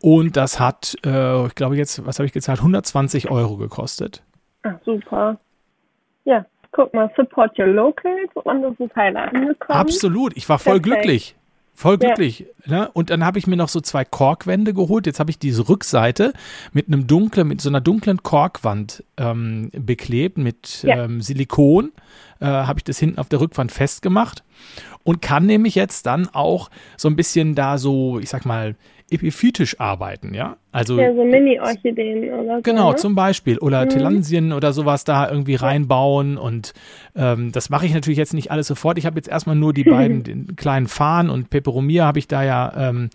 [0.00, 2.60] Und das hat, äh, ich glaube jetzt, was habe ich gezahlt?
[2.60, 4.22] 120 Euro gekostet.
[4.62, 5.38] Ach, super.
[6.24, 9.78] Ja, guck mal, support your locals und das ist heile angekommen.
[9.78, 11.02] Absolut, ich war voll Perfekt.
[11.02, 11.36] glücklich.
[11.80, 12.08] Voll Ja.
[12.08, 12.44] glücklich.
[12.66, 12.90] Ne?
[12.92, 15.06] Und dann habe ich mir noch so zwei Korkwände geholt.
[15.06, 16.34] Jetzt habe ich diese Rückseite
[16.72, 21.04] mit einem dunklen, mit so einer dunklen Korkwand ähm, beklebt mit Ja.
[21.04, 21.92] ähm, Silikon.
[22.38, 24.44] Äh, habe ich das hinten auf der Rückwand festgemacht
[25.04, 28.76] und kann nämlich jetzt dann auch so ein bisschen da so, ich sag mal,
[29.10, 30.56] epiphytisch arbeiten, ja?
[30.72, 32.62] Also Ja, so Mini-Orchideen oder so.
[32.62, 32.96] Genau, ne?
[32.96, 33.58] zum Beispiel.
[33.58, 33.88] Oder Mhm.
[33.90, 36.38] Telansien oder sowas da irgendwie reinbauen.
[36.38, 36.72] Und
[37.16, 38.98] ähm, das mache ich natürlich jetzt nicht alles sofort.
[38.98, 42.42] Ich habe jetzt erstmal nur die beiden den kleinen Farn und Peperomia habe ich da
[42.44, 43.10] ja ähm,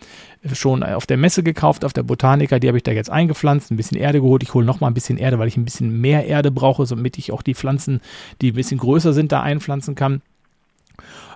[0.53, 2.59] schon auf der Messe gekauft, auf der Botanica.
[2.59, 4.43] Die habe ich da jetzt eingepflanzt, ein bisschen Erde geholt.
[4.43, 7.17] Ich hole noch mal ein bisschen Erde, weil ich ein bisschen mehr Erde brauche, damit
[7.17, 8.01] ich auch die Pflanzen,
[8.41, 10.21] die ein bisschen größer sind, da einpflanzen kann.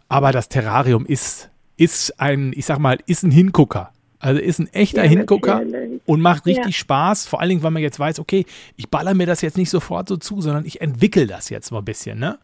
[0.09, 3.91] Aber das Terrarium ist, ist ein, ich sag mal, ist ein Hingucker.
[4.19, 5.61] Also ist ein echter Ja, Hingucker
[6.05, 6.79] und macht richtig Ja.
[6.79, 9.69] Spaß, vor allen Dingen, weil man jetzt weiß, okay, ich baller mir das jetzt nicht
[9.69, 12.37] sofort so zu, sondern ich entwickle das jetzt mal ein bisschen, ne?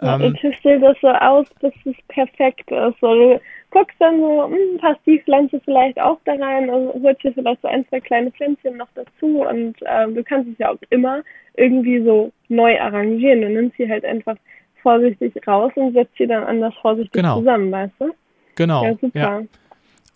[0.00, 3.00] Ja, Ähm, und tüftelt das so aus, bis es perfekt ist.
[3.00, 7.22] So, du guckst dann so, hm, passt die Pflanze vielleicht auch da rein, also holst
[7.22, 10.70] dir vielleicht so ein, zwei kleine Pflänzchen noch dazu und ähm, du kannst es ja
[10.70, 11.22] auch immer
[11.56, 13.42] irgendwie so neu arrangieren.
[13.42, 14.36] Du nimmst sie halt einfach
[14.82, 17.40] vorsichtig raus und setzt sie dann anders vorsichtig Genau.
[17.40, 18.14] zusammen, weißt du?
[18.54, 18.84] Genau.
[18.84, 19.44] Ja, super.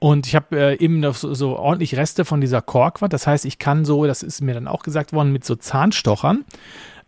[0.05, 3.14] Und ich habe äh, eben noch so, so ordentlich Reste von dieser Korkwand.
[3.14, 6.45] Das heißt, ich kann so, das ist mir dann auch gesagt worden, mit so Zahnstochern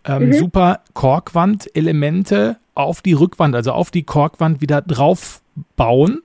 [0.04, 0.32] ähm, Mhm.
[0.32, 5.42] super Korkwand-Elemente auf die Rückwand, also auf die Korkwand wieder drauf
[5.76, 6.22] bauen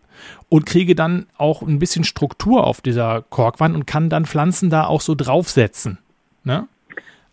[0.48, 4.86] und kriege dann auch ein bisschen Struktur auf dieser Korkwand und kann dann Pflanzen da
[4.86, 5.98] auch so draufsetzen.
[6.46, 6.70] Ne?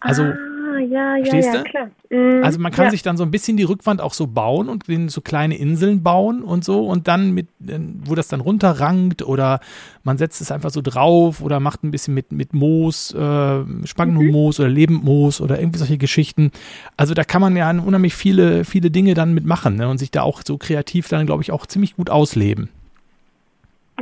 [0.00, 0.34] Also ah,
[0.78, 1.64] ja, ja, verstehst ja, du?
[1.64, 1.90] klar.
[2.10, 2.90] Mhm, Also man kann ja.
[2.90, 6.42] sich dann so ein bisschen die Rückwand auch so bauen und so kleine Inseln bauen
[6.42, 9.60] und so und dann mit, äh, wo das dann runterrankt oder
[10.04, 14.58] man setzt es einfach so drauf oder macht ein bisschen mit, mit Moos, äh, Spangenmoos
[14.60, 16.50] oder Lebendmoos oder irgendwie solche Geschichten.
[16.96, 19.88] Also da kann man ja unheimlich viele, viele Dinge dann mitmachen ne?
[19.88, 22.70] und sich da auch so kreativ dann, glaube ich, auch ziemlich gut ausleben.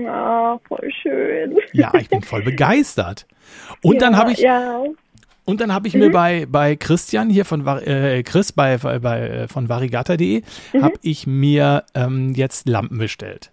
[0.04, 1.56] Ah, voll schön.
[1.72, 3.26] Ja, ich bin voll begeistert.
[3.82, 4.82] Und dann ja, habe ich, Ja,
[5.46, 6.00] Und dann habe ich Mhm.
[6.00, 10.42] mir bei, bei Christian hier von äh, Chris bei, bei, äh, von varigata.de
[10.74, 10.82] Mhm.
[10.82, 13.50] habe ich mir ähm, jetzt Lampen bestellt.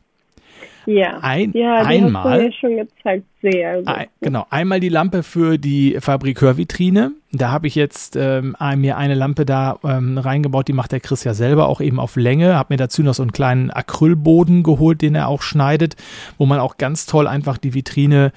[0.86, 1.20] ja.
[1.22, 3.24] Ein, ja, einmal, schon gezeigt.
[3.42, 3.88] Sehr gut.
[3.88, 7.12] ein, genau, einmal die Lampe für die Fabrikörvitrine.
[7.32, 11.24] Da habe ich jetzt ähm, mir eine Lampe da ähm, reingebaut, die macht der Chris
[11.24, 12.56] ja selber auch eben auf Länge.
[12.56, 15.96] Habe mir dazu noch so einen kleinen Acrylboden geholt, den er auch schneidet,
[16.38, 18.32] wo man auch ganz toll einfach die Vitrine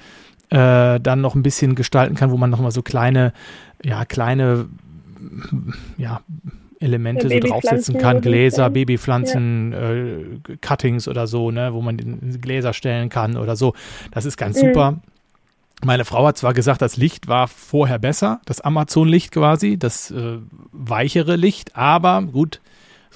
[0.49, 3.33] äh, dann noch ein bisschen gestalten kann, wo man noch mal so kleine,
[3.83, 4.67] ja, kleine,
[5.97, 6.21] ja,
[6.79, 8.69] Elemente Ja, so draufsetzen kann, Gläser.
[8.69, 13.73] Babypflanzen, äh, Cuttings oder so, ne, wo man in Gläser stellen kann oder so.
[14.11, 14.67] Das ist ganz Mhm.
[14.67, 14.99] super.
[15.83, 20.37] Meine Frau hat zwar gesagt, das Licht war vorher besser, das Amazon-Licht quasi, das äh,
[20.71, 22.61] weichere Licht, aber gut,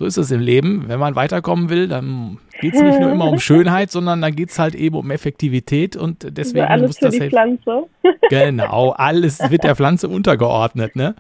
[0.02, 0.86] so ist es im Leben.
[0.88, 4.50] Wenn man weiterkommen will, dann geht es nicht nur immer um Schönheit, sondern dann geht
[4.50, 7.84] es halt eben um Effektivität und deswegen also alles muss für das die halt, Pflanze.
[8.30, 11.16] genau, alles wird der Pflanze untergeordnet, ne?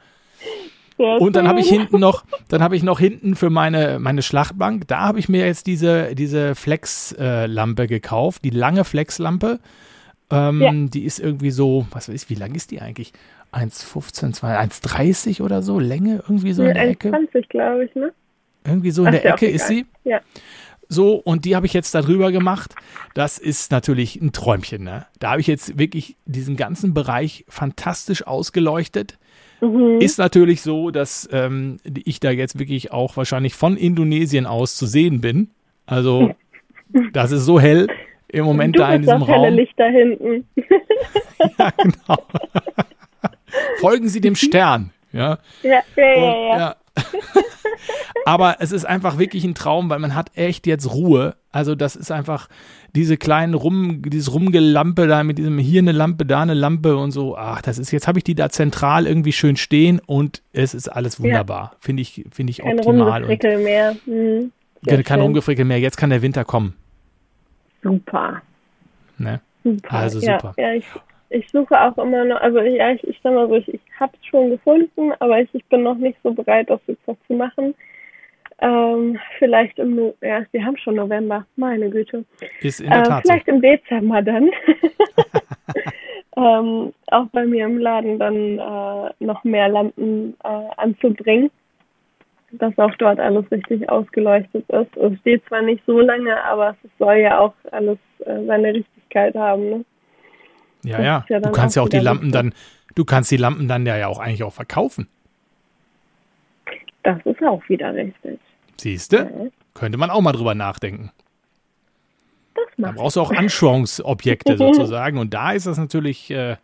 [0.97, 4.87] Und dann habe ich hinten noch, dann habe ich noch hinten für meine, meine Schlachtbank,
[4.87, 9.59] da habe ich mir jetzt diese, diese Flex-Lampe gekauft, die lange Flex-Lampe.
[10.31, 10.71] Ähm, Ja.
[10.71, 13.13] Die ist irgendwie so, was weiß ich, wie lang ist die eigentlich?
[13.51, 17.09] 1,15, 2, 1,30 oder so, Länge irgendwie so in der Ecke.
[17.09, 18.13] 1,20 glaube ich, ne?
[18.65, 19.85] Irgendwie so in der Ecke ist sie.
[20.03, 20.21] Ja.
[20.87, 22.75] So, und die habe ich jetzt da drüber gemacht.
[23.13, 25.05] Das ist natürlich ein Träumchen, ne?
[25.19, 29.17] Da habe ich jetzt wirklich diesen ganzen Bereich fantastisch ausgeleuchtet.
[29.61, 30.01] Mhm.
[30.01, 34.85] Ist natürlich so, dass ähm, ich da jetzt wirklich auch wahrscheinlich von Indonesien aus zu
[34.85, 35.51] sehen bin.
[35.85, 36.35] Also,
[37.13, 37.87] das ist so hell
[38.27, 39.55] im Moment du da in diesem das helle Raum.
[39.55, 40.45] Licht da hinten.
[41.57, 42.23] Ja, genau.
[43.79, 44.91] Folgen Sie dem Stern.
[45.11, 45.39] Ja.
[45.63, 46.57] ja, ja, ja, ja.
[46.57, 46.75] ja.
[48.25, 51.35] Aber es ist einfach wirklich ein Traum, weil man hat echt jetzt Ruhe.
[51.51, 52.47] Also das ist einfach
[52.95, 57.11] diese kleinen Rum, dieses Rumgelampe da mit diesem hier eine Lampe, da eine Lampe und
[57.11, 57.37] so.
[57.37, 60.87] Ach, das ist jetzt habe ich die da zentral irgendwie schön stehen und es ist
[60.87, 61.75] alles wunderbar.
[61.79, 63.95] Finde ich, finde ich Kein optimal und Rumgefrickel mehr.
[64.05, 64.51] Mhm.
[64.83, 65.21] Sehr kein schön.
[65.23, 65.79] Rumgefrickel mehr.
[65.79, 66.75] Jetzt kann der Winter kommen.
[67.83, 68.41] Super.
[69.17, 69.41] Ne?
[69.63, 69.93] Super.
[69.93, 70.53] Also ja, super.
[70.57, 70.85] Ja, ich,
[71.31, 74.11] ich suche auch immer noch, also ja, ich, ich sag mal so, ich, ich habe
[74.19, 77.33] es schon gefunden, aber ich, ich bin noch nicht so bereit, das jetzt noch zu
[77.33, 77.73] machen.
[78.59, 82.25] Ähm, vielleicht im, No- ja, wir haben schon November, meine Güte.
[82.61, 83.29] Ist in der Äh, Tat so.
[83.31, 84.51] vielleicht im Dezember dann.
[86.37, 91.49] ähm, auch bei mir im Laden dann äh, noch mehr Lampen äh, anzubringen,
[92.51, 94.97] dass auch dort alles richtig ausgeleuchtet ist.
[94.97, 99.33] Es steht zwar nicht so lange, aber es soll ja auch alles äh, seine Richtigkeit
[99.35, 99.69] haben.
[99.69, 99.85] Ne?
[100.83, 101.25] Ja, ja.
[101.29, 102.53] ja Du kannst ja auch die Lampen dann,
[102.95, 105.07] du kannst die Lampen dann ja auch eigentlich auch verkaufen.
[107.03, 108.39] Das ist auch wieder richtig.
[108.77, 109.17] Siehst du?
[109.17, 109.29] Ja,
[109.73, 111.11] Könnte man auch mal drüber nachdenken.
[112.55, 115.17] das Da brauchst du auch Anschauungsobjekte sozusagen.
[115.17, 116.57] Und da ist das natürlich, äh,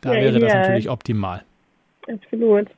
[0.00, 1.44] da Ja, wäre das natürlich optimal.
[2.08, 2.68] absolut.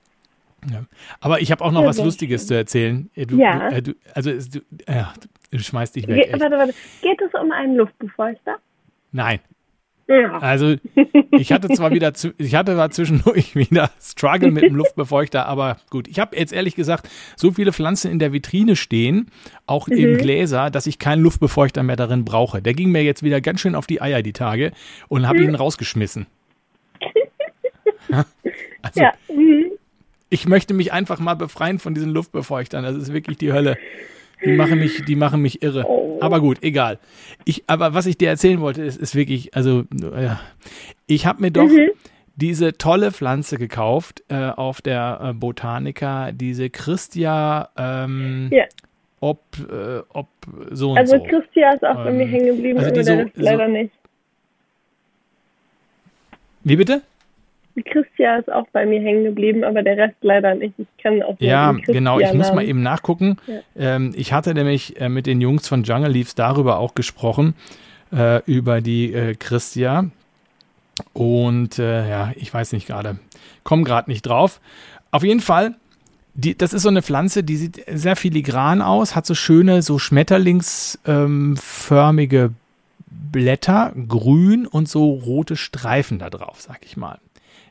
[0.70, 0.84] Ja.
[1.20, 2.48] Aber ich habe auch noch Ja, was Lustiges schön.
[2.48, 3.10] zu erzählen.
[3.14, 3.68] Äh, Du, Ja.
[3.70, 5.12] du, äh, du, also du, ja,
[5.50, 6.30] du schmeißt dich weg.
[6.30, 6.74] Ge warte, warte.
[7.02, 8.56] Geht es um einen Luftbefeuchter?
[9.12, 9.38] Nein.
[10.08, 10.38] Ja.
[10.38, 10.76] Also
[11.32, 16.06] ich hatte zwar wieder, ich hatte zwar zwischendurch wieder Struggle mit dem Luftbefeuchter, aber gut.
[16.06, 19.30] Ich habe jetzt ehrlich gesagt so viele Pflanzen in der Vitrine stehen,
[19.66, 19.96] auch Mhm.
[19.96, 22.62] im Gläser, dass ich keinen Luftbefeuchter mehr darin brauche.
[22.62, 24.70] Der ging mir jetzt wieder ganz schön auf die Eier die Tage
[25.08, 26.26] und habe ihn rausgeschmissen.
[28.82, 29.12] Also Ja.
[29.28, 29.72] Mhm.
[30.30, 32.84] ich möchte mich einfach mal befreien von diesen Luftbefeuchtern.
[32.84, 33.76] Das ist wirklich die Hölle.
[34.44, 35.84] Die machen mich, die machen mich irre.
[35.86, 36.18] Oh.
[36.20, 36.98] Aber gut, egal.
[37.44, 40.40] Ich, aber was ich dir erzählen wollte, ist, ist wirklich, also ja,
[41.06, 41.90] ich habe mir doch Mhm.
[42.36, 48.64] diese tolle Pflanze gekauft äh, auf der äh, Botanica, diese Christia, ähm, Ja.
[49.20, 50.28] ob, äh, ob
[50.70, 51.24] so und Also so.
[51.24, 53.68] Christia ist auch bei mir Ähm, hängen geblieben, also die so- der Rest so- leider
[53.68, 53.92] nicht.
[56.64, 57.02] Wie bitte?
[57.76, 60.72] Die Christia ist auch bei mir hängen geblieben, aber der Rest leider nicht.
[60.78, 62.18] Ich kann auch nur Ja, genau.
[62.18, 63.36] Ich muss mal eben nachgucken.
[63.46, 63.96] Ja.
[63.96, 67.54] Ähm, ich hatte nämlich äh, mit den Jungs von Jungle Leaves darüber auch gesprochen,
[68.14, 70.06] äh, über die äh, Christia.
[71.12, 73.18] Und äh, ja, ich weiß nicht gerade,
[73.62, 74.62] komme gerade nicht drauf.
[75.10, 75.74] Auf jeden Fall,
[76.32, 79.98] die, das ist so eine Pflanze, die sieht sehr filigran aus, hat so schöne, so
[79.98, 82.52] schmetterlingsförmige
[83.06, 87.18] Blätter, grün und so rote Streifen da drauf, sag ich mal.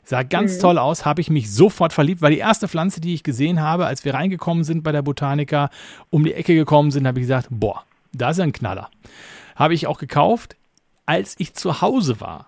[0.08, 0.62] Sah ganz Mhm.
[0.62, 3.86] toll aus, habe ich mich sofort verliebt, weil die erste Pflanze, die ich gesehen habe,
[3.88, 5.70] als wir reingekommen sind bei der Botanica,
[6.12, 7.84] um die Ecke gekommen sind, habe ich gesagt, boah,
[8.14, 8.90] da ist ein Knaller.
[9.56, 10.56] Habe ich auch gekauft.
[11.08, 12.48] Als ich zu Hause war,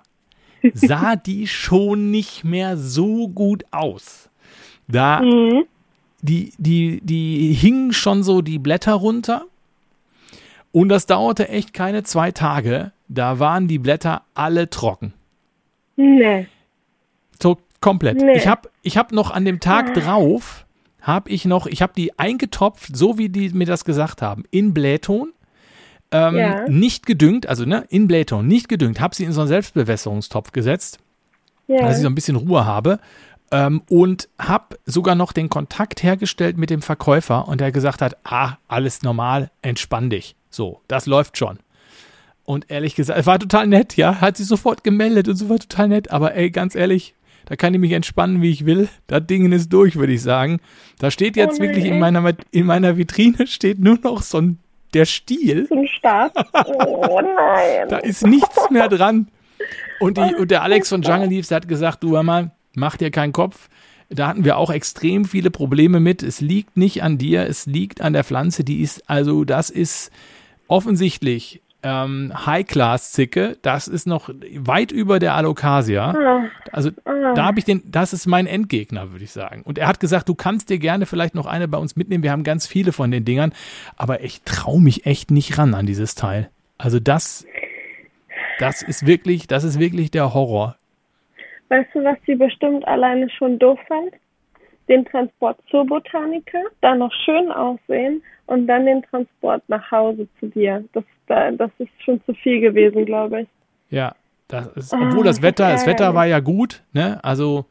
[0.73, 4.29] sah die schon nicht mehr so gut aus.
[4.87, 5.65] Da, Mhm.
[6.21, 9.45] die, die, die hingen schon so die Blätter runter.
[10.71, 12.91] Und das dauerte echt keine zwei Tage.
[13.07, 15.13] Da waren die Blätter alle trocken.
[15.95, 16.47] Nee.
[17.81, 18.17] Komplett.
[18.17, 18.37] Nee.
[18.37, 20.65] Ich habe ich hab noch an dem Tag drauf,
[21.01, 24.73] habe ich noch, ich habe die eingetopft, so wie die mir das gesagt haben, in
[24.73, 25.31] Blähton.
[26.11, 26.67] Ähm, Ja.
[26.69, 30.99] Nicht gedüngt, also ne, in Blähton, nicht gedüngt, habe sie in so einen Selbstbewässerungstopf gesetzt,
[31.67, 31.81] Ja.
[31.81, 32.99] dass ich so ein bisschen Ruhe habe.
[33.51, 38.17] Ähm, und habe sogar noch den Kontakt hergestellt mit dem Verkäufer und der gesagt hat,
[38.25, 40.35] ah, alles normal, entspann dich.
[40.49, 41.59] So, das läuft schon.
[42.43, 45.59] Und ehrlich gesagt, es war total nett, ja, hat sich sofort gemeldet und so war
[45.59, 47.13] total nett, aber ey, ganz ehrlich,
[47.47, 48.89] Da kann ich mich entspannen, wie ich will.
[49.07, 50.59] Das Ding ist durch, würde ich sagen.
[50.99, 54.59] Da steht jetzt Oh wirklich in meiner, in meiner Vitrine steht nur noch so ein,
[54.93, 55.65] der Stiel.
[55.67, 56.33] Zum Start.
[56.75, 57.87] Oh nein.
[57.87, 59.29] Da ist nichts mehr dran.
[60.01, 63.11] Und, die, und der Alex von Jungle Leaves, hat gesagt, du hör mal, mach dir
[63.11, 63.69] keinen Kopf.
[64.09, 66.23] Da hatten wir auch extrem viele Probleme mit.
[66.23, 68.65] Es liegt nicht an dir, es liegt an der Pflanze.
[68.65, 70.11] Die ist, also das ist
[70.67, 73.57] offensichtlich ähm, High-Class-Zicke.
[73.61, 76.11] Das ist noch weit über der Alocasia.
[76.11, 79.61] Ah, Also da habe ich den, das ist mein Endgegner, würde ich sagen.
[79.63, 82.23] Und er hat gesagt, du kannst dir gerne vielleicht noch eine bei uns mitnehmen.
[82.23, 83.53] Wir haben ganz viele von den Dingern,
[83.95, 86.49] aber ich traue mich echt nicht ran an dieses Teil.
[86.77, 87.45] Also das,
[88.59, 90.75] das ist wirklich, das ist wirklich der Horror.
[91.69, 94.13] Weißt du, was sie bestimmt alleine schon doof fand?
[94.89, 100.47] Den Transport zur Botaniker, da noch schön aussehen und dann den Transport nach Hause zu
[100.47, 100.83] dir.
[100.93, 103.47] Das, da- das ist schon zu viel gewesen, glaube ich.
[103.89, 104.15] Ja,
[104.47, 107.19] das ist, Ah, obwohl das das Wetter, das Wetter war ja gut, ne?
[107.23, 107.65] Also,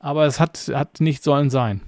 [0.00, 1.80] aber es hat, hat nicht sollen sein.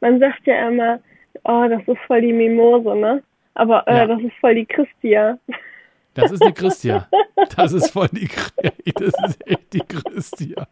[0.00, 0.98] Man sagt ja immer,
[1.44, 3.22] oh, das ist voll die Mimose, ne?
[3.54, 4.06] Aber äh, Ja.
[4.06, 5.38] das ist voll die Christia.
[6.14, 7.06] Das ist die Christia.
[7.56, 8.70] Das ist voll die Christia.
[8.94, 10.66] Das ist echt die Christia.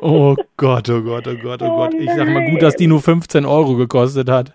[0.00, 1.94] Oh Gott, oh Gott, oh Gott, oh Oh Gott.
[1.94, 4.54] Ich sag mal gut, dass die nur 15 Euro gekostet hat.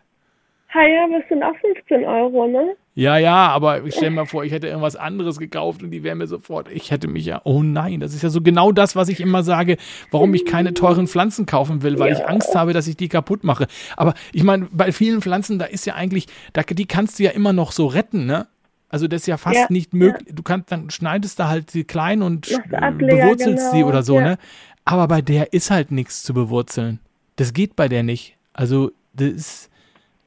[0.74, 2.76] Ha ja, das sind auch 15 Euro, ne?
[2.94, 6.16] Ja, ja, aber ich stelle mir vor, ich hätte irgendwas anderes gekauft und die wäre
[6.16, 9.08] mir sofort, ich hätte mich ja, oh nein, das ist ja so genau das, was
[9.08, 9.78] ich immer sage,
[10.12, 13.44] warum ich keine teuren Pflanzen kaufen will, weil ich Angst habe, dass ich die kaputt
[13.44, 13.68] mache.
[13.96, 17.32] Aber ich meine, bei vielen Pflanzen, da ist ja eigentlich, da, die kannst du ja
[17.32, 18.48] immer noch so retten, ne?
[18.90, 20.36] Also das ist ja fast Ja, nicht möglich.
[20.36, 24.04] Du kannst, dann schneidest du halt sie klein und äh, Ableger, bewurzelst sie genau, oder
[24.04, 24.22] so, ja.
[24.22, 24.38] ne?
[24.84, 27.00] Aber bei der ist halt nichts zu bewurzeln.
[27.38, 28.36] Das geht bei der nicht.
[28.52, 29.72] Also das ist,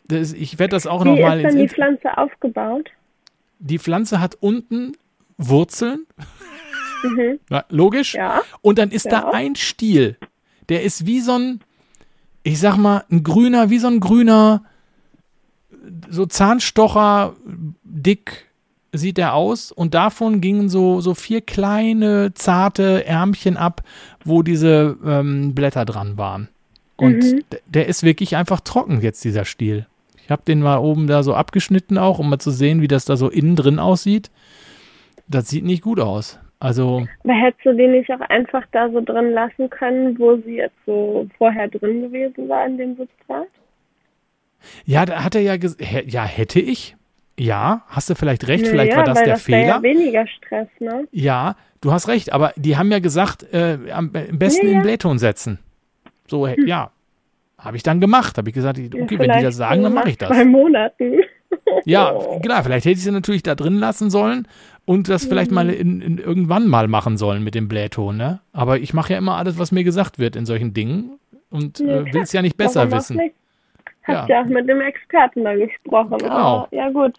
[0.09, 2.91] das ich werde das auch Wie noch mal ist dann die Pflanze aufgebaut?
[3.59, 4.93] die Pflanze hat unten
[5.39, 6.07] Wurzeln.
[7.03, 7.39] Mhm.
[7.51, 8.15] Ja, logisch.
[8.15, 8.41] Ja.
[8.63, 9.31] Und dann ist da Ja.
[9.33, 10.17] ein Stiel.
[10.71, 11.61] Der ist wie so ein,
[12.43, 14.65] ich sag mal, ein grüner, wie so ein grüner,
[16.09, 17.35] so Zahnstocher
[17.83, 18.47] dick
[18.93, 19.71] sieht der aus.
[19.73, 23.83] Und davon gingen so, so vier kleine, zarte Ärmchen ab,
[24.25, 26.49] wo diese ähm, Blätter dran waren.
[26.97, 27.43] Und Mhm.
[27.67, 29.87] der ist wirklich einfach trocken jetzt, dieser Stiel.
[30.25, 33.05] Ich habe den mal oben da so abgeschnitten auch, um mal zu sehen, wie das
[33.05, 34.31] da so innen drin aussieht.
[35.29, 36.39] Das sieht nicht gut aus.
[36.61, 40.57] Also, Aber hättest du die nicht auch einfach da so drin lassen können, wo sie
[40.57, 43.49] jetzt so vorher drin gewesen war in dem Substrat?
[44.87, 46.97] ja, da hat er ja gesagt, ja, hätte ich.
[47.39, 49.59] Ja, hast du vielleicht recht, vielleicht ja, war das der das Fehler.
[49.67, 51.07] Ja weniger Stress, ne?
[51.11, 54.83] Ja, du hast recht, aber die haben ja gesagt, äh, am besten Ja, in ja.
[54.83, 55.59] Blähton setzen.
[56.29, 56.93] So, he- ja.
[57.65, 58.37] Habe ich dann gemacht.
[58.39, 60.29] Habe ich gesagt, okay, Ja, wenn die das sagen, dann mache ich das.
[60.31, 61.21] Zwei Monaten.
[61.87, 64.49] Ja, klar, vielleicht hätte ich sie natürlich da drin lassen sollen
[64.87, 65.55] und das vielleicht Mhm.
[65.55, 68.41] mal in, in irgendwann mal machen sollen mit dem Blähton, ne?
[68.53, 71.19] Aber ich mache ja immer alles, was mir gesagt wird in solchen Dingen
[71.51, 73.17] und Ja, äh, will es ja nicht besser Warum wissen.
[73.19, 73.35] Nicht?
[74.03, 74.37] Hast Ja.
[74.37, 74.43] ja.
[74.43, 76.19] auch mit dem Experten da gesprochen.
[76.19, 76.35] Genau.
[76.35, 77.15] Aber, ja, gut.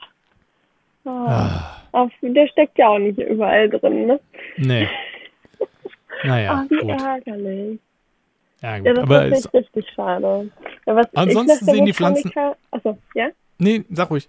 [1.06, 1.10] Oh.
[1.10, 4.20] Ah, Auf, der steckt ja auch nicht überall drin, ne?
[4.58, 4.88] nee.
[6.24, 6.90] Naja, Ah, wie gut.
[7.02, 7.80] ärgerlich.
[8.66, 8.98] Ja, Ja, gut.
[8.98, 10.50] das Aber ist richtig schade.
[10.88, 12.32] Ja, Ansonsten sehen die Pflanzen-
[12.72, 13.30] Achso, ja?
[13.60, 14.28] nee, sag ruhig.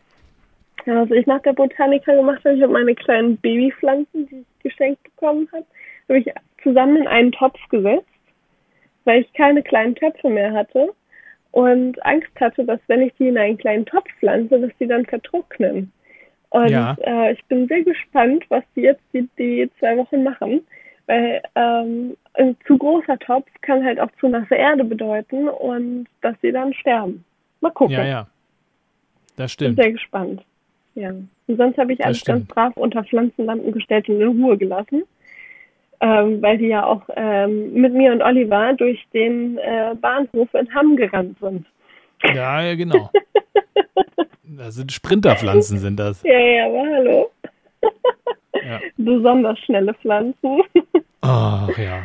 [0.85, 4.63] Ja, Was ich nach der Botaniker gemacht habe, ich habe meine kleinen Babypflanzen, die ich
[4.63, 5.65] geschenkt bekommen habe,
[6.09, 6.31] habe ich
[6.63, 8.05] zusammen in einen Topf gesetzt,
[9.05, 10.93] weil ich keine kleinen Töpfe mehr hatte
[11.53, 15.07] und Angst hatte, dass wenn ich die in einen kleinen Topf pflanze, dass die dann
[15.07, 15.91] vertrocknen.
[16.51, 16.97] Und Ja.
[17.01, 20.65] äh, ich bin sehr gespannt, was die jetzt die, die zwei Wochen machen,
[21.07, 26.35] weil ähm, ein zu großer Topf kann halt auch zu nasse Erde bedeuten und dass
[26.43, 27.25] sie dann sterben.
[27.61, 27.95] Mal gucken.
[27.95, 28.27] Ja, ja.
[29.37, 29.77] Das Bin stimmt.
[29.77, 30.43] sehr gespannt.
[30.95, 31.11] Ja.
[31.11, 35.05] Und sonst habe ich alles ganz brav unter Pflanzenlampen gestellt und in Ruhe gelassen.
[36.01, 40.75] Ähm, weil die ja auch ähm, mit mir und Oliver durch den äh, Bahnhof in
[40.75, 41.67] Hamm gerannt sind.
[42.35, 43.11] Ja, ja, genau.
[44.49, 46.23] Das sind Sprinterpflanzen, sind das.
[46.23, 47.31] Ja, ja, aber hallo.
[48.67, 48.81] Ja.
[48.97, 50.61] Besonders schnelle Pflanzen.
[51.21, 52.05] Ach ja.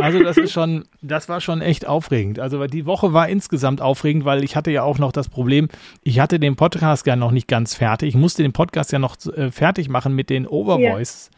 [0.00, 2.38] Also das ist schon, das war schon echt aufregend.
[2.40, 5.68] Also die Woche war insgesamt aufregend, weil ich hatte ja auch noch das Problem,
[6.02, 8.10] ich hatte den Podcast ja noch nicht ganz fertig.
[8.10, 11.30] Ich musste den Podcast ja noch äh, fertig machen mit den Overvoices.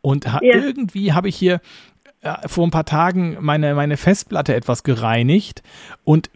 [0.00, 0.54] Und ha Ja.
[0.56, 1.60] irgendwie habe ich hier
[2.22, 5.62] äh, vor ein paar Tagen meine, meine Festplatte etwas gereinigt
[6.04, 6.30] und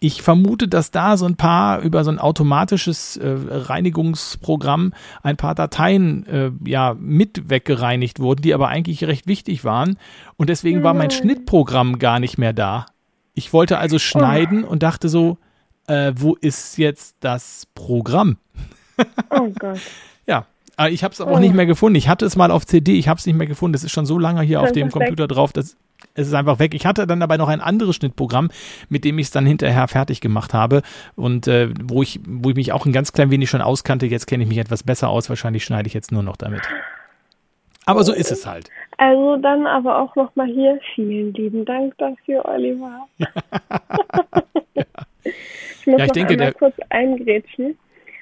[0.00, 4.92] ich vermute, dass da so ein paar über so ein automatisches äh, Reinigungsprogramm
[5.22, 9.98] ein paar Dateien äh, ja mit weggereinigt wurden, die aber eigentlich recht wichtig waren.
[10.36, 11.10] Und deswegen war mein.
[11.10, 12.86] Schnittprogramm gar nicht mehr da.
[13.34, 15.38] Ich wollte also schneiden und dachte so,
[15.86, 18.36] äh, wo ist jetzt das Programm?
[19.30, 19.80] Oh Gott.
[20.26, 20.44] Ja,
[20.86, 21.96] ich habe es aber auch nicht mehr gefunden.
[21.96, 23.72] Ich hatte es mal auf CD, ich habe es nicht mehr gefunden.
[23.72, 25.30] Das ist schon so lange hier auf dem Computer weg.
[25.30, 25.76] drauf, dass
[26.14, 26.74] es ist einfach weg.
[26.74, 28.50] Ich hatte dann dabei noch ein anderes Schnittprogramm,
[28.88, 30.82] mit dem ich es dann hinterher fertig gemacht habe
[31.16, 34.06] und äh, wo ich wo ich mich auch ein ganz klein wenig schon auskannte.
[34.06, 35.28] Jetzt kenne ich mich etwas besser aus.
[35.28, 36.62] Wahrscheinlich schneide ich jetzt nur noch damit.
[37.84, 38.70] Aber so ist es halt.
[38.98, 43.06] Also dann aber auch nochmal hier vielen lieben Dank dafür, Oliver.
[43.18, 43.26] ja.
[45.80, 47.78] Ich muss ja, ich noch denke, einmal kurz eingrätschen.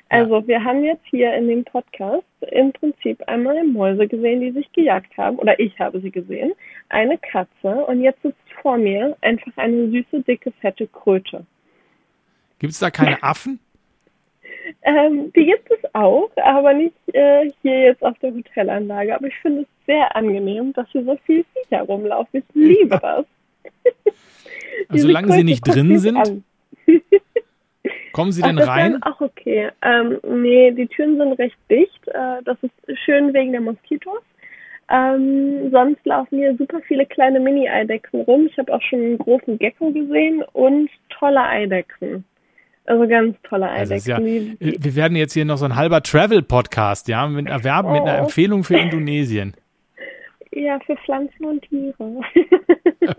[0.08, 4.70] Also wir haben jetzt hier in dem Podcast im Prinzip einmal Mäuse gesehen, die sich
[4.72, 6.52] gejagt haben, oder ich habe sie gesehen,
[6.88, 11.44] eine Katze und jetzt ist vor mir einfach eine süße, dicke, fette Kröte.
[12.58, 13.58] Gibt es da keine Affen?
[14.82, 19.14] ähm, die gibt es auch, aber nicht äh, hier jetzt auf der Hotelanlage.
[19.14, 22.42] Aber ich finde es sehr angenehm, dass hier so viel Viecher rumlaufen.
[22.48, 23.24] Ich liebe das.
[24.88, 26.44] also, solange sie nicht drin sind?
[28.16, 28.96] Kommen Sie denn Ach, rein?
[29.02, 29.68] Ach, okay.
[29.82, 32.08] Ähm, nee, die Türen sind recht dicht.
[32.08, 32.72] Äh, das ist
[33.04, 34.22] schön wegen der Moskitos.
[34.88, 38.46] Ähm, sonst laufen hier super viele kleine Mini-Eidechsen rum.
[38.46, 42.24] Ich habe auch schon einen großen Gecko gesehen und tolle Eidechsen.
[42.86, 44.14] Also ganz tolle Eidechsen.
[44.14, 47.90] Also ja, wir werden jetzt hier noch so ein halber Travel-Podcast, ja, mit einer Werbung,
[47.90, 47.94] oh.
[47.96, 48.18] mit einer.
[48.20, 49.52] Empfehlung für Indonesien.
[50.52, 52.22] Ja, für Pflanzen und Tiere.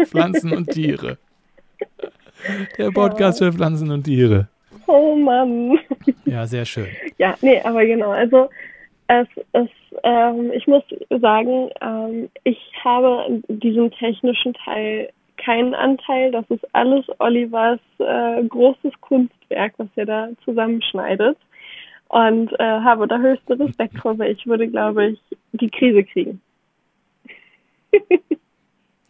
[0.06, 1.20] Pflanzen und Tiere.
[2.80, 3.52] Der Podcast ja.
[3.52, 4.48] für Pflanzen und Tiere.
[4.88, 5.80] Oh Mann.
[6.26, 6.88] Ja, sehr schön.
[7.18, 8.12] Ja, nee, aber genau.
[8.12, 8.50] Also
[9.08, 16.32] es ist, ähm, ich muss sagen, ähm, ich habe in diesem technischen Teil keinen Anteil.
[16.32, 21.38] Das ist alles Olivers äh, großes Kunstwerk, was er da zusammenschneidet.
[22.10, 25.20] Und äh, habe da höchste Respekt vor, weil ich würde, glaube ich,
[25.52, 26.42] die Krise kriegen.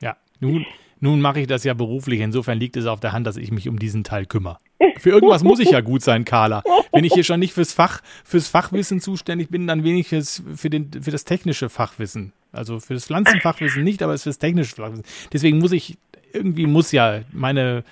[0.01, 0.65] ja, nun,
[0.99, 2.21] nun mache ich das ja beruflich.
[2.21, 4.57] Insofern liegt es auf der Hand, dass ich mich um diesen Teil kümmere.
[4.99, 6.63] Für irgendwas muss ich ja gut sein, Carla.
[6.91, 10.91] Wenn ich hier schon nicht fürs Fach, fürs Fachwissen zuständig bin, dann wenigstens für, den,
[11.01, 12.33] für das technische Fachwissen.
[12.51, 15.05] Also für das Pflanzenfachwissen nicht, aber für das technische Fachwissen.
[15.31, 15.97] Deswegen muss ich,
[16.33, 17.83] irgendwie muss ja meine,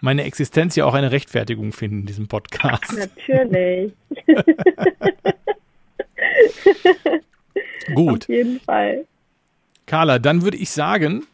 [0.00, 2.96] meine Existenz ja auch eine Rechtfertigung finden in diesem Podcast.
[2.96, 3.92] Natürlich.
[7.94, 8.22] Gut.
[8.22, 9.04] Auf jeden Fall.
[9.86, 11.26] Carla, dann würde ich sagen,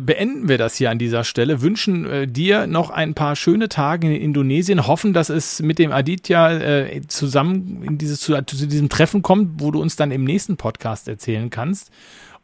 [0.00, 4.08] beenden wir das hier an dieser Stelle, wünschen äh, dir noch ein paar schöne Tage
[4.08, 8.88] in Indonesien, hoffen, dass es mit dem Aditya äh, zusammen in dieses, zu, zu, diesem
[8.88, 11.92] Treffen kommt, wo du uns dann im nächsten Podcast erzählen kannst.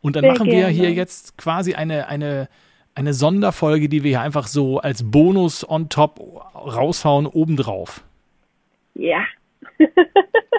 [0.00, 0.66] Und dann Sehr machen gerne.
[0.66, 2.48] wir hier jetzt quasi eine, eine,
[2.94, 6.20] eine Sonderfolge, die wir hier einfach so als Bonus on top
[6.54, 8.04] raushauen, obendrauf.
[8.94, 9.24] Ja.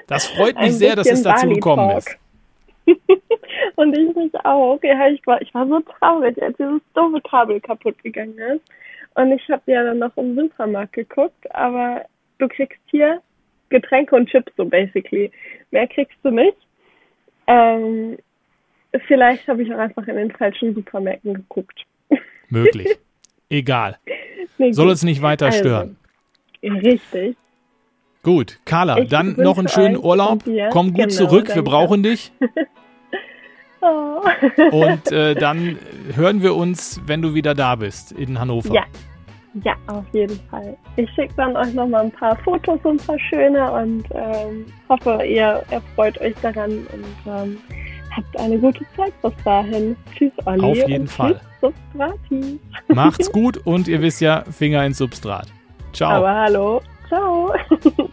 [0.07, 2.17] Das freut mich sehr, dass es dazu gekommen ist.
[3.75, 4.79] Und ich mich auch.
[4.83, 8.63] Ja, ich war, ich war so traurig, als dieses doofe Kabel kaputt gegangen ist.
[9.15, 12.05] Und ich habe ja dann noch im Supermarkt geguckt, aber
[12.39, 13.21] du kriegst hier
[13.69, 15.31] Getränke und Chips so basically.
[15.71, 16.57] Mehr kriegst du nicht.
[17.47, 18.17] Ähm,
[19.07, 21.85] vielleicht habe ich auch einfach in den falschen Supermärkten geguckt.
[22.49, 22.87] Möglich.
[23.49, 23.97] Egal.
[24.57, 25.97] Nee, Soll uns nicht weiter also, stören.
[26.63, 27.35] Richtig.
[28.23, 30.45] Gut, Carla, ich dann noch einen schönen Urlaub.
[30.71, 31.55] Komm gut genau, zurück, danke.
[31.55, 32.31] wir brauchen dich.
[33.81, 34.21] oh.
[34.71, 35.77] Und äh, dann
[36.15, 38.73] hören wir uns, wenn du wieder da bist in Hannover.
[38.73, 38.85] Ja,
[39.65, 40.77] ja auf jeden Fall.
[40.95, 44.67] Ich schicke dann euch noch mal ein paar Fotos und ein paar schöne und ähm,
[44.87, 47.57] hoffe, ihr erfreut euch daran und ähm,
[48.15, 49.97] habt eine gute Zeit bis dahin.
[50.15, 50.63] Tschüss, Olli.
[50.63, 51.41] Auf jeden Fall.
[51.59, 52.57] Substrati.
[52.87, 55.47] Macht's gut und ihr wisst ja, Finger ins Substrat.
[55.91, 56.09] Ciao.
[56.09, 56.81] Aber hallo.
[57.13, 57.53] Ciao.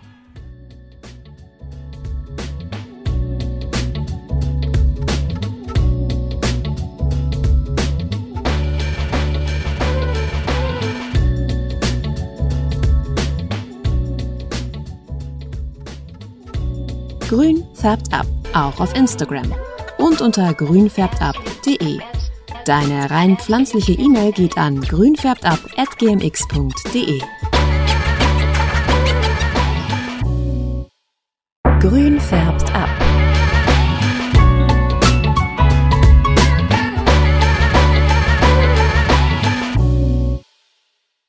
[17.28, 19.54] Grün färbt ab, auch auf Instagram
[19.96, 22.00] und unter grünfärbtab.de.
[22.66, 27.22] Deine rein pflanzliche E-Mail geht an grünfärbtab.gmx.de.
[31.80, 32.99] Grün färbt ab.